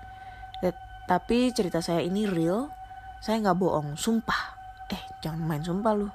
Tapi 1.05 1.53
cerita 1.53 1.85
saya 1.85 2.01
ini 2.01 2.25
real, 2.25 2.73
saya 3.25 3.41
nggak 3.41 3.57
bohong, 3.57 3.97
sumpah. 3.97 4.53
Eh, 4.93 5.01
jangan 5.25 5.41
main 5.41 5.65
sumpah 5.65 5.97
lu. 5.97 6.13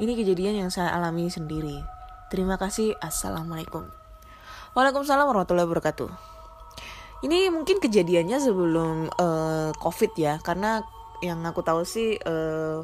Ini 0.00 0.16
kejadian 0.16 0.64
yang 0.64 0.70
saya 0.72 0.88
alami 0.96 1.28
sendiri. 1.28 1.84
Terima 2.32 2.56
kasih, 2.56 2.96
assalamualaikum. 2.96 3.84
Waalaikumsalam 4.72 5.28
warahmatullahi 5.28 5.68
wabarakatuh. 5.68 6.08
Ini 7.28 7.52
mungkin 7.52 7.76
kejadiannya 7.84 8.40
sebelum 8.40 9.12
eh, 9.12 9.70
COVID 9.76 10.12
ya, 10.16 10.40
karena 10.40 10.80
yang 11.20 11.44
aku 11.44 11.60
tahu 11.60 11.84
sih 11.84 12.16
eh, 12.16 12.78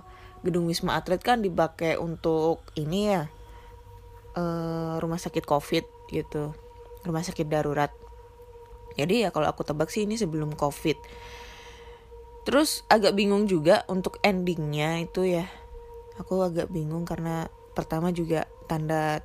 gedung 0.44 0.68
Wisma 0.68 1.00
Atlet 1.00 1.24
kan 1.24 1.40
dipakai 1.40 1.96
untuk 1.96 2.60
ini 2.76 3.08
ya 3.08 3.24
eh, 4.36 4.94
rumah 5.00 5.16
sakit 5.16 5.48
COVID 5.48 6.12
gitu, 6.12 6.52
rumah 7.08 7.24
sakit 7.24 7.48
darurat. 7.48 7.88
Jadi 9.00 9.24
ya 9.24 9.32
kalau 9.32 9.48
aku 9.48 9.64
tebak 9.64 9.88
sih 9.88 10.04
ini 10.04 10.20
sebelum 10.20 10.52
COVID. 10.52 11.00
Terus 12.46 12.86
agak 12.86 13.18
bingung 13.18 13.50
juga 13.50 13.82
untuk 13.90 14.22
endingnya 14.22 15.02
itu 15.02 15.26
ya. 15.26 15.50
Aku 16.22 16.46
agak 16.46 16.70
bingung 16.70 17.02
karena 17.02 17.50
pertama 17.74 18.14
juga 18.14 18.46
tanda 18.70 19.20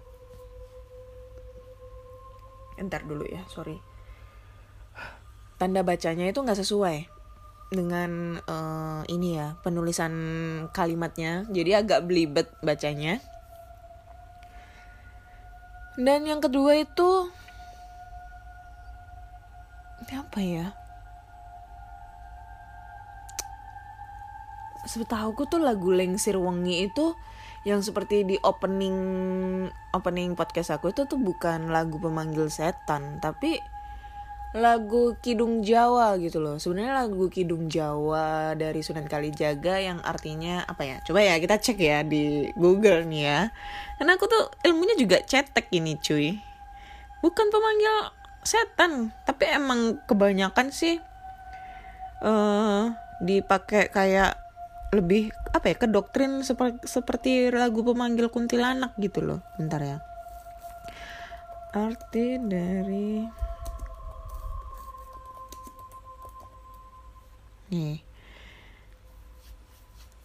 Entar 2.81 3.05
dulu 3.05 3.21
ya, 3.29 3.45
sorry. 3.45 3.77
Tanda 5.61 5.85
bacanya 5.85 6.25
itu 6.25 6.41
nggak 6.41 6.57
sesuai 6.65 7.05
dengan 7.69 8.41
eh, 8.41 9.01
ini 9.13 9.37
ya 9.37 9.53
penulisan 9.61 10.11
kalimatnya, 10.73 11.45
jadi 11.53 11.85
agak 11.85 12.09
belibet 12.09 12.49
bacanya. 12.65 13.21
Dan 15.93 16.25
yang 16.25 16.41
kedua 16.41 16.81
itu 16.81 17.29
apa 20.09 20.41
ya? 20.41 20.80
Setahuku 24.91 25.47
tuh 25.47 25.63
lagu 25.63 25.95
Lengsir 25.95 26.35
Wengi 26.35 26.91
itu 26.91 27.15
yang 27.63 27.79
seperti 27.79 28.27
di 28.27 28.35
opening 28.43 28.97
opening 29.95 30.35
podcast 30.35 30.75
aku 30.75 30.91
itu 30.91 31.07
tuh 31.07 31.15
bukan 31.15 31.71
lagu 31.71 31.95
pemanggil 32.01 32.51
setan 32.51 33.23
tapi 33.23 33.63
lagu 34.51 35.15
Kidung 35.23 35.63
Jawa 35.63 36.19
gitu 36.19 36.43
loh. 36.43 36.59
Sebenarnya 36.59 37.07
lagu 37.07 37.31
Kidung 37.31 37.71
Jawa 37.71 38.51
dari 38.59 38.83
Sunan 38.83 39.07
Kalijaga 39.07 39.79
yang 39.79 40.03
artinya 40.03 40.67
apa 40.67 40.83
ya? 40.83 40.97
Coba 41.07 41.23
ya 41.23 41.39
kita 41.39 41.55
cek 41.55 41.79
ya 41.79 42.03
di 42.03 42.51
Google 42.59 43.07
nih 43.07 43.23
ya. 43.23 43.39
Karena 43.95 44.19
aku 44.19 44.27
tuh 44.27 44.51
ilmunya 44.67 44.99
juga 44.99 45.23
cetek 45.23 45.71
ini 45.71 45.95
cuy. 45.95 46.35
Bukan 47.23 47.47
pemanggil 47.47 48.11
setan 48.43 49.13
tapi 49.23 49.47
emang 49.53 50.01
kebanyakan 50.09 50.73
sih 50.73 50.97
eh 52.21 52.83
dipakai 53.21 53.93
kayak 53.93 54.40
lebih 54.91 55.31
apa 55.55 55.71
ya 55.71 55.75
ke 55.79 55.87
doktrin 55.87 56.43
seperti 56.43 56.83
seperti 56.83 57.31
lagu 57.51 57.79
pemanggil 57.83 58.27
kuntilanak 58.27 58.91
gitu 58.99 59.23
loh 59.23 59.39
bentar 59.55 59.79
ya 59.79 59.97
arti 61.71 62.35
dari 62.43 63.23
nih 67.71 68.11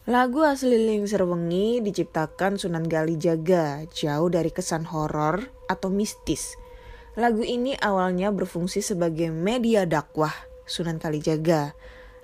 Lagu 0.06 0.46
asli 0.46 0.78
Lingser 0.78 1.26
Wengi 1.26 1.82
diciptakan 1.82 2.62
Sunan 2.62 2.86
Kalijaga, 2.86 3.90
jauh 3.90 4.30
dari 4.30 4.54
kesan 4.54 4.86
horor 4.86 5.50
atau 5.66 5.90
mistis. 5.90 6.54
Lagu 7.18 7.42
ini 7.42 7.74
awalnya 7.74 8.30
berfungsi 8.30 8.86
sebagai 8.86 9.34
media 9.34 9.82
dakwah 9.82 10.30
Sunan 10.62 11.02
Kalijaga. 11.02 11.74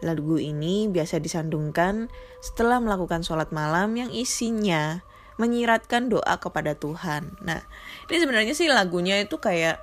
Lagu 0.03 0.37
ini 0.37 0.91
biasa 0.91 1.23
disandungkan 1.23 2.11
setelah 2.43 2.83
melakukan 2.83 3.23
sholat 3.23 3.55
malam 3.55 3.95
yang 3.95 4.11
isinya 4.11 5.07
menyiratkan 5.38 6.11
doa 6.11 6.43
kepada 6.43 6.75
Tuhan. 6.75 7.38
Nah, 7.47 7.62
ini 8.11 8.19
sebenarnya 8.19 8.53
sih 8.53 8.67
lagunya 8.69 9.23
itu 9.23 9.38
kayak 9.38 9.81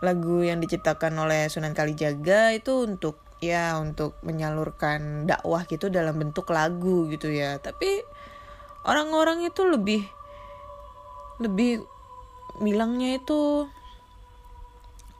lagu 0.00 0.40
yang 0.40 0.64
diciptakan 0.64 1.12
oleh 1.20 1.46
Sunan 1.52 1.76
Kalijaga 1.76 2.56
itu 2.56 2.88
untuk 2.88 3.20
ya 3.40 3.76
untuk 3.80 4.16
menyalurkan 4.24 5.28
dakwah 5.28 5.68
gitu 5.68 5.92
dalam 5.92 6.16
bentuk 6.16 6.48
lagu 6.48 7.04
gitu 7.12 7.28
ya. 7.28 7.60
Tapi 7.60 8.00
orang-orang 8.88 9.44
itu 9.44 9.60
lebih 9.68 10.02
lebih 11.40 11.84
bilangnya 12.60 13.20
itu 13.20 13.68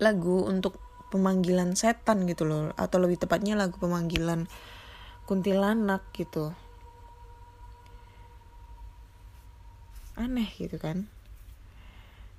lagu 0.01 0.49
untuk 0.49 0.80
pemanggilan 1.11 1.75
setan 1.75 2.25
gitu 2.31 2.47
loh. 2.47 2.71
Atau 2.79 3.03
lebih 3.03 3.19
tepatnya 3.19 3.59
lagu 3.59 3.77
pemanggilan 3.77 4.47
kuntilanak 5.27 6.07
gitu. 6.15 6.55
Aneh 10.15 10.49
gitu 10.57 10.79
kan. 10.79 11.11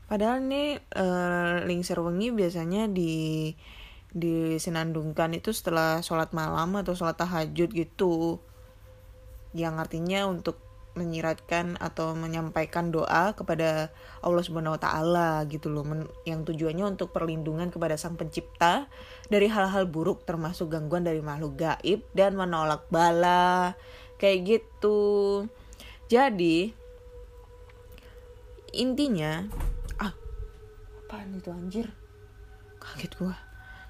Padahal 0.07 0.43
ini 0.43 0.75
uh, 0.75 1.63
lingser 1.63 1.99
wengi 2.03 2.35
biasanya 2.35 2.87
di 2.91 3.51
disenandungkan 4.11 5.31
itu 5.31 5.55
setelah 5.55 6.03
sholat 6.03 6.35
malam 6.35 6.75
atau 6.75 6.91
sholat 6.91 7.15
tahajud 7.15 7.71
gitu. 7.71 8.43
Yang 9.55 9.75
artinya 9.87 10.27
untuk 10.27 10.70
menyiratkan 10.91 11.79
atau 11.79 12.11
menyampaikan 12.19 12.91
doa 12.91 13.31
kepada 13.31 13.95
Allah 14.19 14.43
Subhanahu 14.43 14.75
wa 14.75 14.81
taala 14.81 15.29
gitu 15.47 15.71
loh. 15.71 15.87
Men- 15.87 16.11
yang 16.27 16.43
tujuannya 16.43 16.97
untuk 16.97 17.15
perlindungan 17.15 17.71
kepada 17.71 17.95
Sang 17.95 18.19
Pencipta 18.19 18.91
dari 19.31 19.47
hal-hal 19.47 19.87
buruk 19.87 20.27
termasuk 20.27 20.75
gangguan 20.75 21.07
dari 21.07 21.23
makhluk 21.23 21.55
gaib 21.55 22.03
dan 22.11 22.35
menolak 22.35 22.91
bala. 22.91 23.79
Kayak 24.19 24.39
gitu. 24.59 24.99
Jadi 26.11 26.75
intinya 28.75 29.47
ah 29.99 30.11
apaan 31.07 31.39
itu 31.39 31.49
anjir? 31.51 31.87
Kaget 32.83 33.11
gua. 33.15 33.35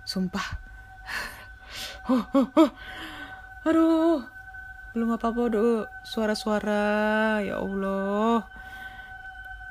Sumpah. 0.06 0.48
Huh, 2.02 2.26
huh, 2.34 2.50
huh. 2.58 2.70
aduh 3.62 4.26
belum 4.92 5.16
apa-apa 5.16 5.42
do 5.48 5.64
suara-suara 6.04 7.40
ya 7.40 7.64
Allah. 7.64 8.44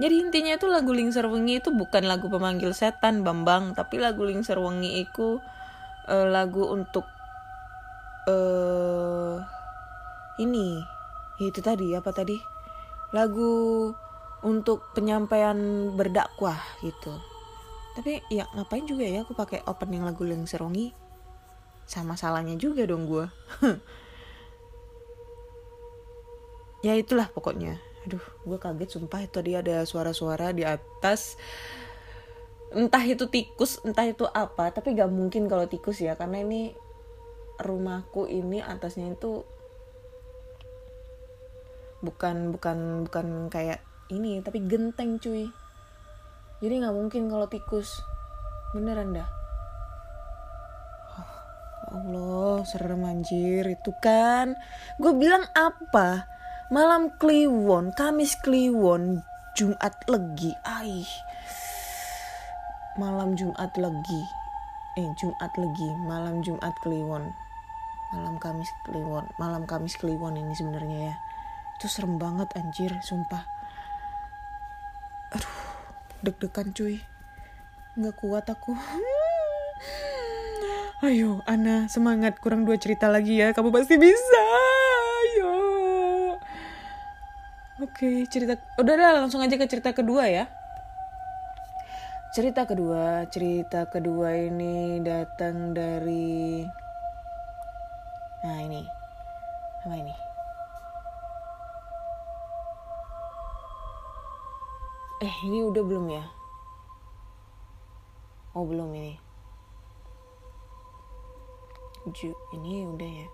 Jadi 0.00 0.16
intinya 0.16 0.56
itu 0.56 0.64
lagu 0.64 0.96
Lingser 0.96 1.28
Wengi 1.28 1.60
itu 1.60 1.68
bukan 1.76 2.08
lagu 2.08 2.32
pemanggil 2.32 2.72
setan 2.72 3.20
Bambang. 3.20 3.76
Tapi 3.76 4.00
lagu 4.00 4.24
Lingser 4.24 4.56
Wengi 4.56 5.04
itu 5.04 5.36
eh, 6.08 6.26
lagu 6.26 6.64
untuk 6.72 7.04
eh 8.24 9.36
ini. 10.40 10.80
Itu 11.36 11.60
tadi 11.60 11.92
apa 11.92 12.16
tadi? 12.16 12.40
Lagu 13.12 13.92
untuk 14.40 14.88
penyampaian 14.96 15.92
berdakwah 15.92 16.56
gitu. 16.80 17.12
Tapi 17.92 18.24
ya 18.32 18.48
ngapain 18.56 18.88
juga 18.88 19.04
ya 19.04 19.20
aku 19.20 19.36
pakai 19.36 19.60
opening 19.68 20.00
lagu 20.00 20.24
Lingser 20.24 20.64
Wengi? 20.64 20.96
Sama 21.84 22.16
salahnya 22.16 22.56
juga 22.56 22.86
dong 22.86 23.04
gue 23.04 23.26
ya 26.80 26.96
itulah 26.96 27.28
pokoknya. 27.32 27.80
Aduh 28.08 28.22
gue 28.44 28.58
kaget 28.58 28.90
sumpah 28.96 29.20
tadi 29.28 29.56
ada 29.56 29.84
suara-suara 29.84 30.52
di 30.56 30.64
atas. 30.64 31.36
Entah 32.70 33.02
itu 33.02 33.26
tikus 33.26 33.82
entah 33.82 34.06
itu 34.06 34.24
apa 34.30 34.70
tapi 34.70 34.94
gak 34.94 35.10
mungkin 35.10 35.50
kalau 35.50 35.66
tikus 35.66 36.00
ya 36.00 36.14
karena 36.14 36.46
ini 36.46 36.72
rumahku 37.60 38.30
ini 38.30 38.62
atasnya 38.64 39.12
itu 39.12 39.44
bukan 42.00 42.56
bukan 42.56 43.04
bukan 43.04 43.26
kayak 43.52 43.84
ini 44.08 44.40
tapi 44.40 44.64
genteng 44.64 45.20
cuy. 45.20 45.52
Jadi 46.60 46.74
nggak 46.76 46.96
mungkin 46.96 47.32
kalau 47.32 47.48
tikus. 47.48 48.04
Beneran 48.76 49.16
dah. 49.16 49.28
Oh, 51.16 51.32
Allah 51.96 52.56
serem 52.68 53.02
anjir 53.02 53.64
itu 53.64 53.90
kan. 53.98 54.54
Gue 55.00 55.16
bilang 55.16 55.42
apa 55.56 56.39
malam 56.70 57.10
kliwon 57.18 57.90
Kamis 57.90 58.38
kliwon 58.38 59.26
Jumat 59.58 59.98
legi. 60.06 60.54
Aih. 60.62 61.10
Malam 62.94 63.34
Jumat 63.34 63.74
legi. 63.74 64.22
Eh 64.94 65.10
Jumat 65.18 65.50
legi. 65.58 65.90
Malam 66.06 66.46
Jumat 66.46 66.70
kliwon. 66.80 67.34
Malam 68.14 68.38
Kamis 68.38 68.70
kliwon. 68.86 69.26
Malam 69.42 69.66
Kamis 69.66 69.98
kliwon 69.98 70.38
ini 70.38 70.54
sebenarnya 70.54 71.10
ya. 71.10 71.14
Itu 71.76 71.90
serem 71.90 72.22
banget 72.22 72.54
anjir 72.54 72.94
sumpah. 73.02 73.42
Aduh 75.34 75.58
deg-degan 76.22 76.70
cuy. 76.70 77.02
Nggak 77.98 78.14
kuat 78.22 78.46
aku. 78.46 78.78
Ayo 81.10 81.42
Ana 81.50 81.90
semangat. 81.90 82.38
Kurang 82.38 82.62
dua 82.62 82.78
cerita 82.78 83.10
lagi 83.10 83.42
ya. 83.42 83.50
Kamu 83.50 83.74
pasti 83.74 83.98
bisa 83.98 84.69
oke 88.00 88.32
cerita 88.32 88.56
udah 88.80 88.94
dah 88.96 89.12
langsung 89.12 89.44
aja 89.44 89.60
ke 89.60 89.68
cerita 89.68 89.92
kedua 89.92 90.24
ya. 90.24 90.48
Cerita 92.32 92.64
kedua 92.64 93.28
cerita 93.28 93.84
kedua 93.92 94.40
ini 94.40 95.04
datang 95.04 95.76
dari 95.76 96.64
nah 98.40 98.56
ini 98.56 98.80
apa 99.84 99.94
ini? 100.00 100.14
Eh 105.20 105.36
ini 105.44 105.60
udah 105.68 105.82
belum 105.84 106.06
ya? 106.08 106.24
Oh 108.56 108.64
belum 108.64 108.96
ini. 108.96 109.20
Ju, 112.16 112.32
ini 112.56 112.88
udah 112.88 113.10
ya? 113.12 113.28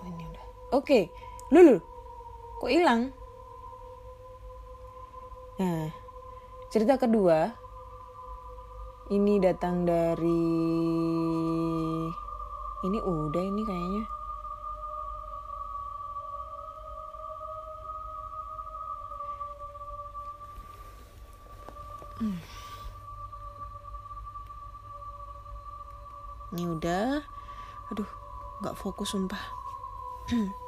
Oh 0.00 0.08
ini 0.08 0.24
udah. 0.32 0.44
Oke 0.72 1.12
lulu 1.52 1.97
kok 2.58 2.70
hilang 2.70 3.14
nah 5.58 5.90
cerita 6.70 6.98
kedua 6.98 7.54
ini 9.08 9.40
datang 9.40 9.88
dari 9.88 10.44
ini 12.84 12.98
udah 13.00 13.42
ini 13.42 13.62
kayaknya 13.64 14.04
Hmm. 22.18 22.34
Ini 26.50 26.66
udah. 26.66 27.22
Aduh, 27.94 28.10
nggak 28.58 28.74
fokus 28.74 29.14
sumpah. 29.14 29.38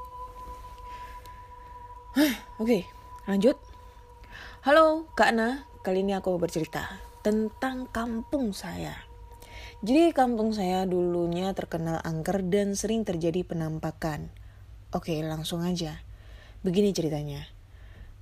Oke, 2.58 2.90
lanjut. 3.30 3.54
Halo, 4.66 5.06
Kak 5.14 5.30
Ana. 5.30 5.70
Kali 5.86 6.02
ini 6.02 6.10
aku 6.10 6.34
mau 6.34 6.42
bercerita 6.42 6.98
tentang 7.22 7.86
kampung 7.86 8.50
saya. 8.50 9.06
Jadi 9.86 10.10
kampung 10.10 10.50
saya 10.50 10.90
dulunya 10.90 11.54
terkenal 11.54 12.02
angker 12.02 12.42
dan 12.50 12.74
sering 12.74 13.06
terjadi 13.06 13.46
penampakan. 13.46 14.26
Oke, 14.90 15.22
langsung 15.22 15.62
aja. 15.62 16.02
Begini 16.66 16.90
ceritanya. 16.90 17.46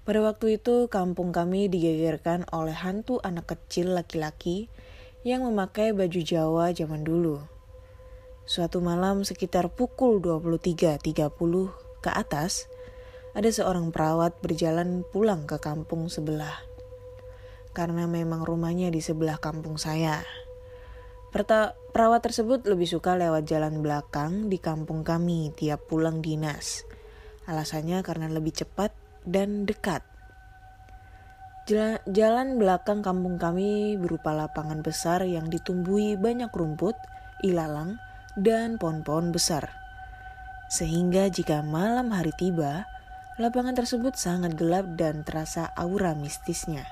Pada 0.04 0.20
waktu 0.20 0.60
itu 0.60 0.92
kampung 0.92 1.32
kami 1.32 1.72
digegerkan 1.72 2.44
oleh 2.52 2.76
hantu 2.76 3.24
anak 3.24 3.56
kecil 3.56 3.96
laki-laki 3.96 4.68
yang 5.24 5.48
memakai 5.48 5.96
baju 5.96 6.20
Jawa 6.20 6.76
zaman 6.76 7.08
dulu. 7.08 7.40
Suatu 8.44 8.84
malam 8.84 9.24
sekitar 9.24 9.72
pukul 9.72 10.20
23.30 10.20 11.00
ke 12.04 12.10
atas, 12.12 12.68
ada 13.36 13.50
seorang 13.50 13.92
perawat 13.92 14.40
berjalan 14.40 15.04
pulang 15.12 15.44
ke 15.44 15.60
kampung 15.60 16.08
sebelah. 16.08 16.64
Karena 17.76 18.08
memang 18.08 18.42
rumahnya 18.42 18.88
di 18.88 19.04
sebelah 19.04 19.36
kampung 19.36 19.76
saya. 19.76 20.24
Perta 21.28 21.76
perawat 21.92 22.24
tersebut 22.24 22.64
lebih 22.64 22.88
suka 22.88 23.12
lewat 23.12 23.44
jalan 23.44 23.84
belakang 23.84 24.48
di 24.48 24.56
kampung 24.56 25.04
kami 25.04 25.52
tiap 25.52 25.84
pulang 25.84 26.24
dinas. 26.24 26.88
Alasannya 27.44 28.00
karena 28.00 28.32
lebih 28.32 28.56
cepat 28.56 28.96
dan 29.28 29.68
dekat. 29.68 30.00
Jalan 32.08 32.56
belakang 32.56 33.04
kampung 33.04 33.36
kami 33.36 34.00
berupa 34.00 34.32
lapangan 34.32 34.80
besar 34.80 35.20
yang 35.28 35.52
ditumbuhi 35.52 36.16
banyak 36.16 36.48
rumput, 36.48 36.96
ilalang, 37.44 38.00
dan 38.40 38.80
pohon-pohon 38.80 39.28
besar. 39.28 39.68
Sehingga 40.72 41.28
jika 41.28 41.60
malam 41.60 42.08
hari 42.08 42.32
tiba, 42.40 42.88
lapangan 43.38 43.78
tersebut 43.78 44.18
sangat 44.18 44.58
gelap 44.58 44.98
dan 44.98 45.22
terasa 45.22 45.70
aura 45.78 46.18
mistisnya. 46.18 46.82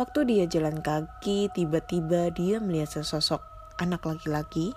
Waktu 0.00 0.24
dia 0.24 0.44
jalan 0.48 0.80
kaki, 0.80 1.52
tiba-tiba 1.52 2.32
dia 2.32 2.64
melihat 2.64 2.96
sesosok 2.96 3.44
anak 3.76 4.08
laki-laki 4.08 4.72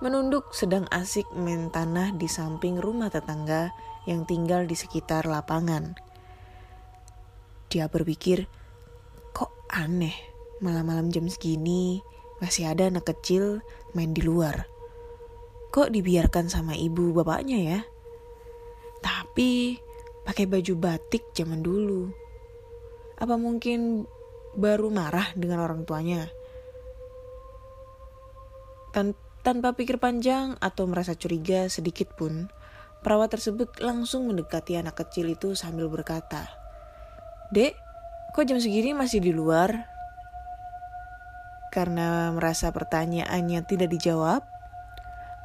menunduk 0.00 0.56
sedang 0.56 0.88
asik 0.88 1.28
main 1.36 1.68
tanah 1.68 2.16
di 2.16 2.24
samping 2.24 2.80
rumah 2.80 3.12
tetangga 3.12 3.68
yang 4.08 4.24
tinggal 4.24 4.64
di 4.64 4.72
sekitar 4.72 5.28
lapangan. 5.28 5.92
Dia 7.68 7.88
berpikir, 7.88 8.48
kok 9.36 9.52
aneh 9.68 10.16
malam-malam 10.64 11.12
jam 11.12 11.28
segini 11.28 12.00
masih 12.40 12.72
ada 12.72 12.88
anak 12.88 13.12
kecil 13.12 13.60
main 13.92 14.16
di 14.16 14.24
luar. 14.24 14.64
Kok 15.68 15.92
dibiarkan 15.92 16.48
sama 16.48 16.72
ibu 16.76 17.12
bapaknya 17.12 17.60
ya? 17.60 17.80
Tapi 19.00 19.80
pakai 20.24 20.44
baju 20.46 20.74
batik 20.76 21.32
zaman 21.32 21.64
dulu. 21.64 22.08
Apa 23.20 23.36
mungkin 23.36 24.04
baru 24.56 24.88
marah 24.88 25.32
dengan 25.36 25.64
orang 25.64 25.84
tuanya? 25.84 26.28
Tan 28.90 29.12
tanpa 29.40 29.72
pikir 29.72 29.96
panjang 29.96 30.56
atau 30.60 30.84
merasa 30.84 31.16
curiga 31.16 31.64
sedikit 31.72 32.12
pun, 32.12 32.52
perawat 33.00 33.32
tersebut 33.32 33.80
langsung 33.80 34.28
mendekati 34.28 34.76
anak 34.76 35.00
kecil 35.00 35.32
itu 35.32 35.56
sambil 35.56 35.88
berkata, 35.88 36.44
Dek, 37.48 37.72
kok 38.36 38.44
jam 38.44 38.60
segini 38.60 38.92
masih 38.92 39.24
di 39.24 39.32
luar? 39.32 39.88
Karena 41.72 42.28
merasa 42.36 42.68
pertanyaannya 42.68 43.64
tidak 43.64 43.88
dijawab, 43.94 44.44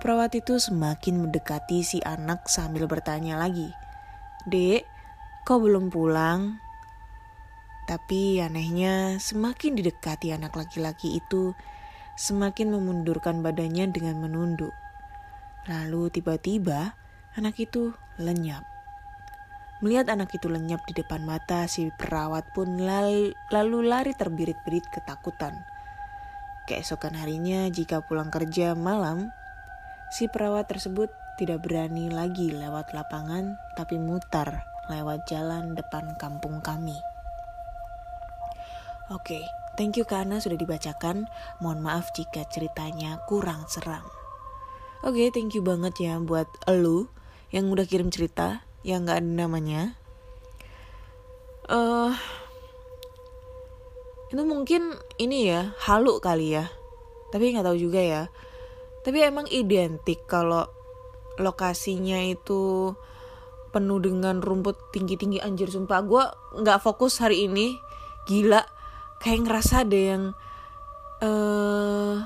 perawat 0.05 0.37
itu 0.37 0.61
semakin 0.61 1.17
mendekati 1.17 1.81
si 1.81 1.97
anak 2.05 2.45
sambil 2.45 2.85
bertanya 2.85 3.41
lagi, 3.41 3.73
Dek, 4.45 4.85
kok 5.41 5.57
belum 5.57 5.89
pulang? 5.89 6.61
Tapi 7.89 8.37
anehnya 8.37 9.17
semakin 9.17 9.73
didekati 9.73 10.29
anak 10.29 10.53
laki-laki 10.53 11.17
itu, 11.17 11.57
semakin 12.21 12.77
memundurkan 12.77 13.41
badannya 13.41 13.89
dengan 13.89 14.21
menunduk. 14.21 14.77
Lalu 15.65 16.13
tiba-tiba 16.13 16.93
anak 17.33 17.57
itu 17.57 17.89
lenyap. 18.21 18.61
Melihat 19.81 20.13
anak 20.13 20.29
itu 20.37 20.45
lenyap 20.53 20.85
di 20.85 21.01
depan 21.01 21.25
mata, 21.25 21.65
si 21.65 21.89
perawat 21.89 22.53
pun 22.53 22.77
lalu 22.77 23.79
lari 23.81 24.13
terbirit-birit 24.13 24.85
ketakutan. 24.85 25.65
Keesokan 26.69 27.17
harinya 27.17 27.65
jika 27.73 28.05
pulang 28.05 28.29
kerja 28.29 28.77
malam, 28.77 29.33
si 30.13 30.29
perawat 30.29 30.69
tersebut 30.69 31.09
tidak 31.39 31.65
berani 31.65 32.11
lagi 32.11 32.51
lewat 32.51 32.93
lapangan 32.93 33.57
tapi 33.73 33.97
mutar 33.97 34.65
lewat 34.91 35.25
jalan 35.29 35.73
depan 35.73 36.13
kampung 36.19 36.61
kami. 36.61 36.95
Oke, 39.13 39.41
Thank 39.75 39.99
you 39.99 40.07
karena 40.07 40.39
sudah 40.39 40.55
dibacakan. 40.55 41.27
Mohon 41.59 41.79
maaf 41.83 42.15
jika 42.15 42.47
ceritanya 42.47 43.19
kurang 43.27 43.67
seram. 43.67 44.07
Oke, 45.03 45.27
okay, 45.27 45.35
thank 45.35 45.51
you 45.51 45.59
banget 45.59 45.99
ya 45.99 46.15
buat 46.23 46.47
elu 46.63 47.11
yang 47.51 47.67
udah 47.67 47.83
kirim 47.83 48.07
cerita 48.07 48.63
yang 48.87 49.03
gak 49.03 49.19
ada 49.19 49.27
namanya. 49.27 49.99
Uh, 51.67 52.15
itu 54.31 54.43
mungkin 54.47 54.95
ini 55.19 55.51
ya 55.51 55.75
halu 55.83 56.23
kali 56.23 56.55
ya. 56.55 56.71
Tapi 57.35 57.51
nggak 57.51 57.67
tahu 57.67 57.75
juga 57.75 57.99
ya. 57.99 58.23
Tapi 59.05 59.21
emang 59.21 59.45
identik 59.53 60.25
kalau 60.25 60.65
lokasinya 61.37 62.17
itu 62.25 62.89
penuh 63.69 64.01
dengan 64.01 64.41
rumput 64.41 64.89
tinggi-tinggi. 64.89 65.45
Anjir 65.45 65.69
sumpah 65.69 66.01
gue 66.01 66.23
nggak 66.65 66.81
fokus 66.81 67.21
hari 67.21 67.45
ini. 67.45 67.77
Gila 68.25 68.65
kayak 69.21 69.45
ngerasa 69.45 69.85
ada 69.85 69.93
yang 69.93 70.23
uh, 71.21 72.17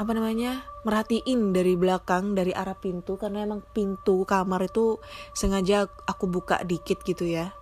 apa 0.00 0.12
namanya 0.16 0.64
merhatiin 0.88 1.52
dari 1.52 1.76
belakang 1.76 2.32
dari 2.32 2.56
arah 2.56 2.80
pintu. 2.80 3.20
Karena 3.20 3.44
emang 3.44 3.60
pintu 3.60 4.24
kamar 4.24 4.64
itu 4.64 4.96
sengaja 5.36 5.92
aku 6.08 6.24
buka 6.24 6.64
dikit 6.64 7.04
gitu 7.04 7.28
ya. 7.28 7.52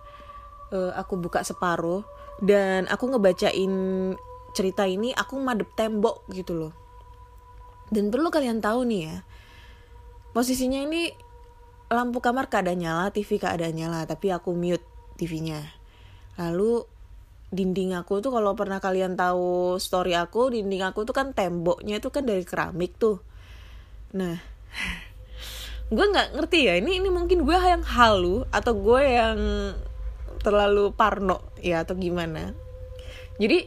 Uh, 0.71 0.95
aku 0.95 1.19
buka 1.19 1.43
separuh. 1.43 2.07
Dan 2.39 2.87
aku 2.87 3.11
ngebacain 3.11 3.75
cerita 4.55 4.87
ini 4.87 5.11
aku 5.11 5.35
madep 5.35 5.67
tembok 5.75 6.23
gitu 6.31 6.55
loh 6.55 6.88
dan 7.89 8.13
perlu 8.13 8.29
kalian 8.29 8.61
tahu 8.61 8.85
nih 8.85 9.01
ya 9.09 9.17
posisinya 10.33 10.85
ini 10.85 11.09
lampu 11.89 12.21
kamar 12.21 12.47
keadaan 12.47 12.81
nyala 12.81 13.09
TV 13.09 13.41
keadaan 13.41 13.73
nyala 13.73 14.05
tapi 14.05 14.29
aku 14.29 14.53
mute 14.53 14.85
TV-nya 15.17 15.65
lalu 16.37 16.85
dinding 17.49 17.97
aku 17.97 18.21
tuh 18.21 18.29
kalau 18.29 18.53
pernah 18.53 18.77
kalian 18.77 19.17
tahu 19.17 19.81
story 19.81 20.13
aku 20.13 20.53
dinding 20.53 20.85
aku 20.85 21.01
tuh 21.01 21.17
kan 21.17 21.33
temboknya 21.33 21.97
itu 21.97 22.13
kan 22.13 22.21
dari 22.21 22.45
keramik 22.45 22.93
tuh. 23.01 23.17
Nah 24.13 24.37
gue 25.95 26.05
nggak 26.05 26.37
ngerti 26.37 26.69
ya 26.69 26.77
ini 26.77 27.01
ini 27.01 27.09
mungkin 27.09 27.41
gue 27.41 27.57
yang 27.57 27.81
halu 27.81 28.45
atau 28.53 28.73
gue 28.77 29.01
yang 29.01 29.39
terlalu 30.45 30.93
parno 30.93 31.41
ya 31.57 31.81
atau 31.81 31.97
gimana? 31.97 32.53
Jadi 33.41 33.65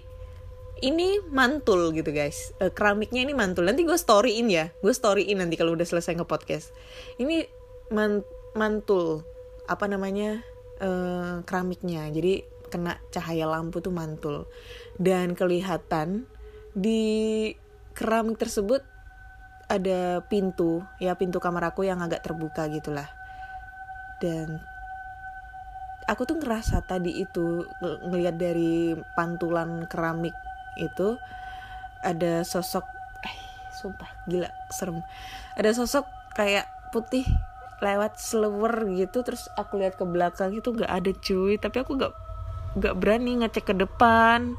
ini 0.82 1.22
mantul 1.30 1.94
gitu 1.94 2.10
guys. 2.10 2.50
E, 2.58 2.68
keramiknya 2.74 3.22
ini 3.22 3.32
mantul. 3.32 3.64
Nanti 3.64 3.86
gue 3.86 3.94
storyin 3.94 4.50
ya. 4.50 4.68
Gue 4.82 4.90
storyin 4.90 5.38
nanti 5.38 5.54
kalau 5.54 5.78
udah 5.78 5.86
selesai 5.86 6.18
nge 6.18 6.26
podcast 6.26 6.74
ini 7.22 7.46
man 7.94 8.26
mantul. 8.58 9.22
Apa 9.70 9.86
namanya? 9.86 10.42
E, 10.82 10.90
keramiknya. 11.46 12.10
Jadi 12.10 12.42
kena 12.68 12.98
cahaya 13.14 13.46
lampu 13.46 13.78
tuh 13.78 13.94
mantul. 13.94 14.50
Dan 14.98 15.38
kelihatan 15.38 16.26
di 16.74 17.54
keramik 17.94 18.42
tersebut 18.42 18.82
ada 19.70 20.26
pintu. 20.26 20.82
Ya 20.98 21.14
pintu 21.14 21.38
kamar 21.38 21.70
aku 21.70 21.86
yang 21.86 22.02
agak 22.02 22.26
terbuka 22.26 22.66
gitulah. 22.66 23.06
Dan 24.18 24.58
aku 26.10 26.26
tuh 26.26 26.42
ngerasa 26.42 26.82
tadi 26.82 27.22
itu 27.22 27.62
ng- 27.78 28.10
ngelihat 28.10 28.34
dari 28.34 28.98
pantulan 29.14 29.86
keramik 29.86 30.34
itu 30.76 31.18
ada 32.02 32.42
sosok 32.42 32.84
eh 33.22 33.36
sumpah 33.76 34.10
gila 34.26 34.50
serem. 34.72 35.00
Ada 35.56 35.76
sosok 35.76 36.04
kayak 36.34 36.66
putih 36.90 37.24
lewat 37.82 38.18
seluwer 38.18 38.86
gitu 38.94 39.26
terus 39.26 39.50
aku 39.58 39.82
lihat 39.82 39.98
ke 39.98 40.04
belakang 40.06 40.54
itu 40.54 40.72
nggak 40.72 40.90
ada 40.90 41.10
cuy. 41.12 41.58
Tapi 41.58 41.76
aku 41.82 41.98
nggak 41.98 42.12
nggak 42.78 42.94
berani 42.98 43.42
ngecek 43.42 43.72
ke 43.72 43.74
depan. 43.76 44.56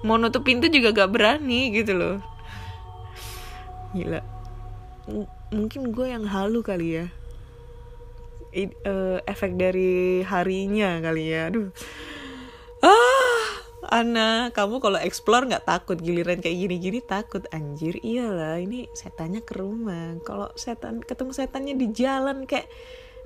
Mau 0.00 0.16
nutup 0.16 0.48
pintu 0.48 0.72
juga 0.72 0.96
gak 0.96 1.12
berani 1.12 1.76
gitu 1.76 1.92
loh. 1.92 2.16
Gila. 3.92 4.24
M- 5.12 5.28
mungkin 5.52 5.92
gue 5.92 6.08
yang 6.08 6.24
halu 6.24 6.64
kali 6.64 7.04
ya. 7.04 7.06
I- 8.56 8.80
eh, 8.80 9.18
efek 9.28 9.60
dari 9.60 10.24
harinya 10.24 11.04
kali 11.04 11.28
ya. 11.28 11.52
Aduh 11.52 11.68
Ana 13.90 14.54
kamu 14.54 14.78
kalau 14.78 15.02
explore 15.02 15.50
nggak 15.50 15.66
takut 15.66 15.98
giliran 15.98 16.38
kayak 16.38 16.62
gini-gini? 16.62 17.02
Takut 17.02 17.42
anjir. 17.50 17.98
Iyalah 17.98 18.62
ini 18.62 18.86
setannya 18.94 19.42
ke 19.42 19.58
rumah. 19.58 20.14
Kalau 20.22 20.46
setan 20.54 21.02
ketemu 21.02 21.34
setannya 21.34 21.74
di 21.74 21.90
jalan 21.90 22.46
kayak 22.46 22.70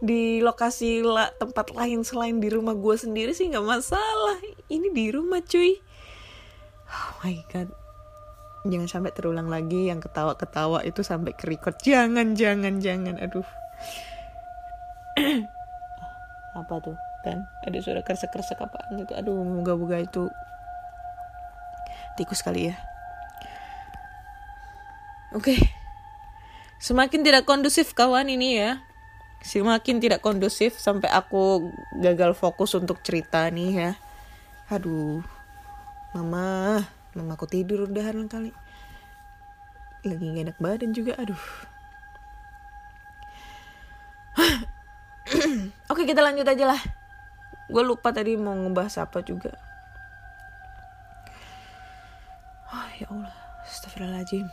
di 0.01 0.41
lokasi 0.41 1.05
la, 1.05 1.29
tempat 1.37 1.77
lain 1.77 2.01
selain 2.01 2.41
di 2.41 2.49
rumah 2.49 2.73
gue 2.73 2.97
sendiri 2.97 3.37
sih 3.37 3.53
nggak 3.53 3.61
masalah. 3.61 4.41
Ini 4.73 4.89
di 4.89 5.13
rumah 5.13 5.45
cuy. 5.45 5.77
Oh 6.89 7.11
my 7.21 7.37
god. 7.53 7.69
Jangan 8.65 8.89
sampai 8.89 9.13
terulang 9.13 9.53
lagi 9.53 9.93
yang 9.93 10.01
ketawa-ketawa 10.01 10.81
itu 10.89 11.05
sampai 11.05 11.37
ke 11.37 11.45
record. 11.45 11.77
Jangan 11.85 12.33
jangan 12.33 12.81
jangan. 12.81 13.21
Aduh. 13.21 13.45
Apa 16.65 16.75
tuh? 16.81 16.97
Kan 17.21 17.45
ada 17.69 17.79
suara 17.85 18.01
kresek-kresek 18.01 18.65
apaan 18.65 19.05
gitu. 19.05 19.13
Aduh 19.13 19.45
moga-moga 19.45 20.01
itu 20.01 20.33
tikus 22.15 22.43
kali 22.43 22.71
ya. 22.71 22.77
Oke. 25.35 25.59
Semakin 26.79 27.27
tidak 27.27 27.43
kondusif 27.43 27.91
kawan 27.91 28.31
ini 28.31 28.63
ya. 28.63 28.79
Semakin 29.43 29.99
tidak 29.99 30.23
kondusif 30.23 30.79
sampai 30.79 31.11
aku 31.11 31.75
gagal 31.99 32.39
fokus 32.39 32.73
untuk 32.79 33.03
cerita 33.03 33.51
nih 33.51 33.71
ya. 33.75 33.91
Aduh. 34.71 35.27
Mama. 36.15 36.87
Mama 37.19 37.35
aku 37.35 37.51
tidur 37.51 37.91
udahan 37.91 38.31
kali. 38.31 38.55
Lagi 40.07 40.23
gak 40.23 40.45
enak 40.47 40.59
badan 40.63 40.91
juga 40.95 41.19
aduh. 41.19 41.45
Oke 45.91 46.07
kita 46.07 46.23
lanjut 46.23 46.47
aja 46.47 46.65
lah. 46.69 46.81
Gue 47.67 47.83
lupa 47.83 48.13
tadi 48.13 48.37
mau 48.37 48.53
ngebahas 48.53 49.09
apa 49.09 49.25
juga 49.25 49.64
ya 52.99 53.11
Allah 53.11 53.35
Astagfirullahaladzim. 53.65 54.47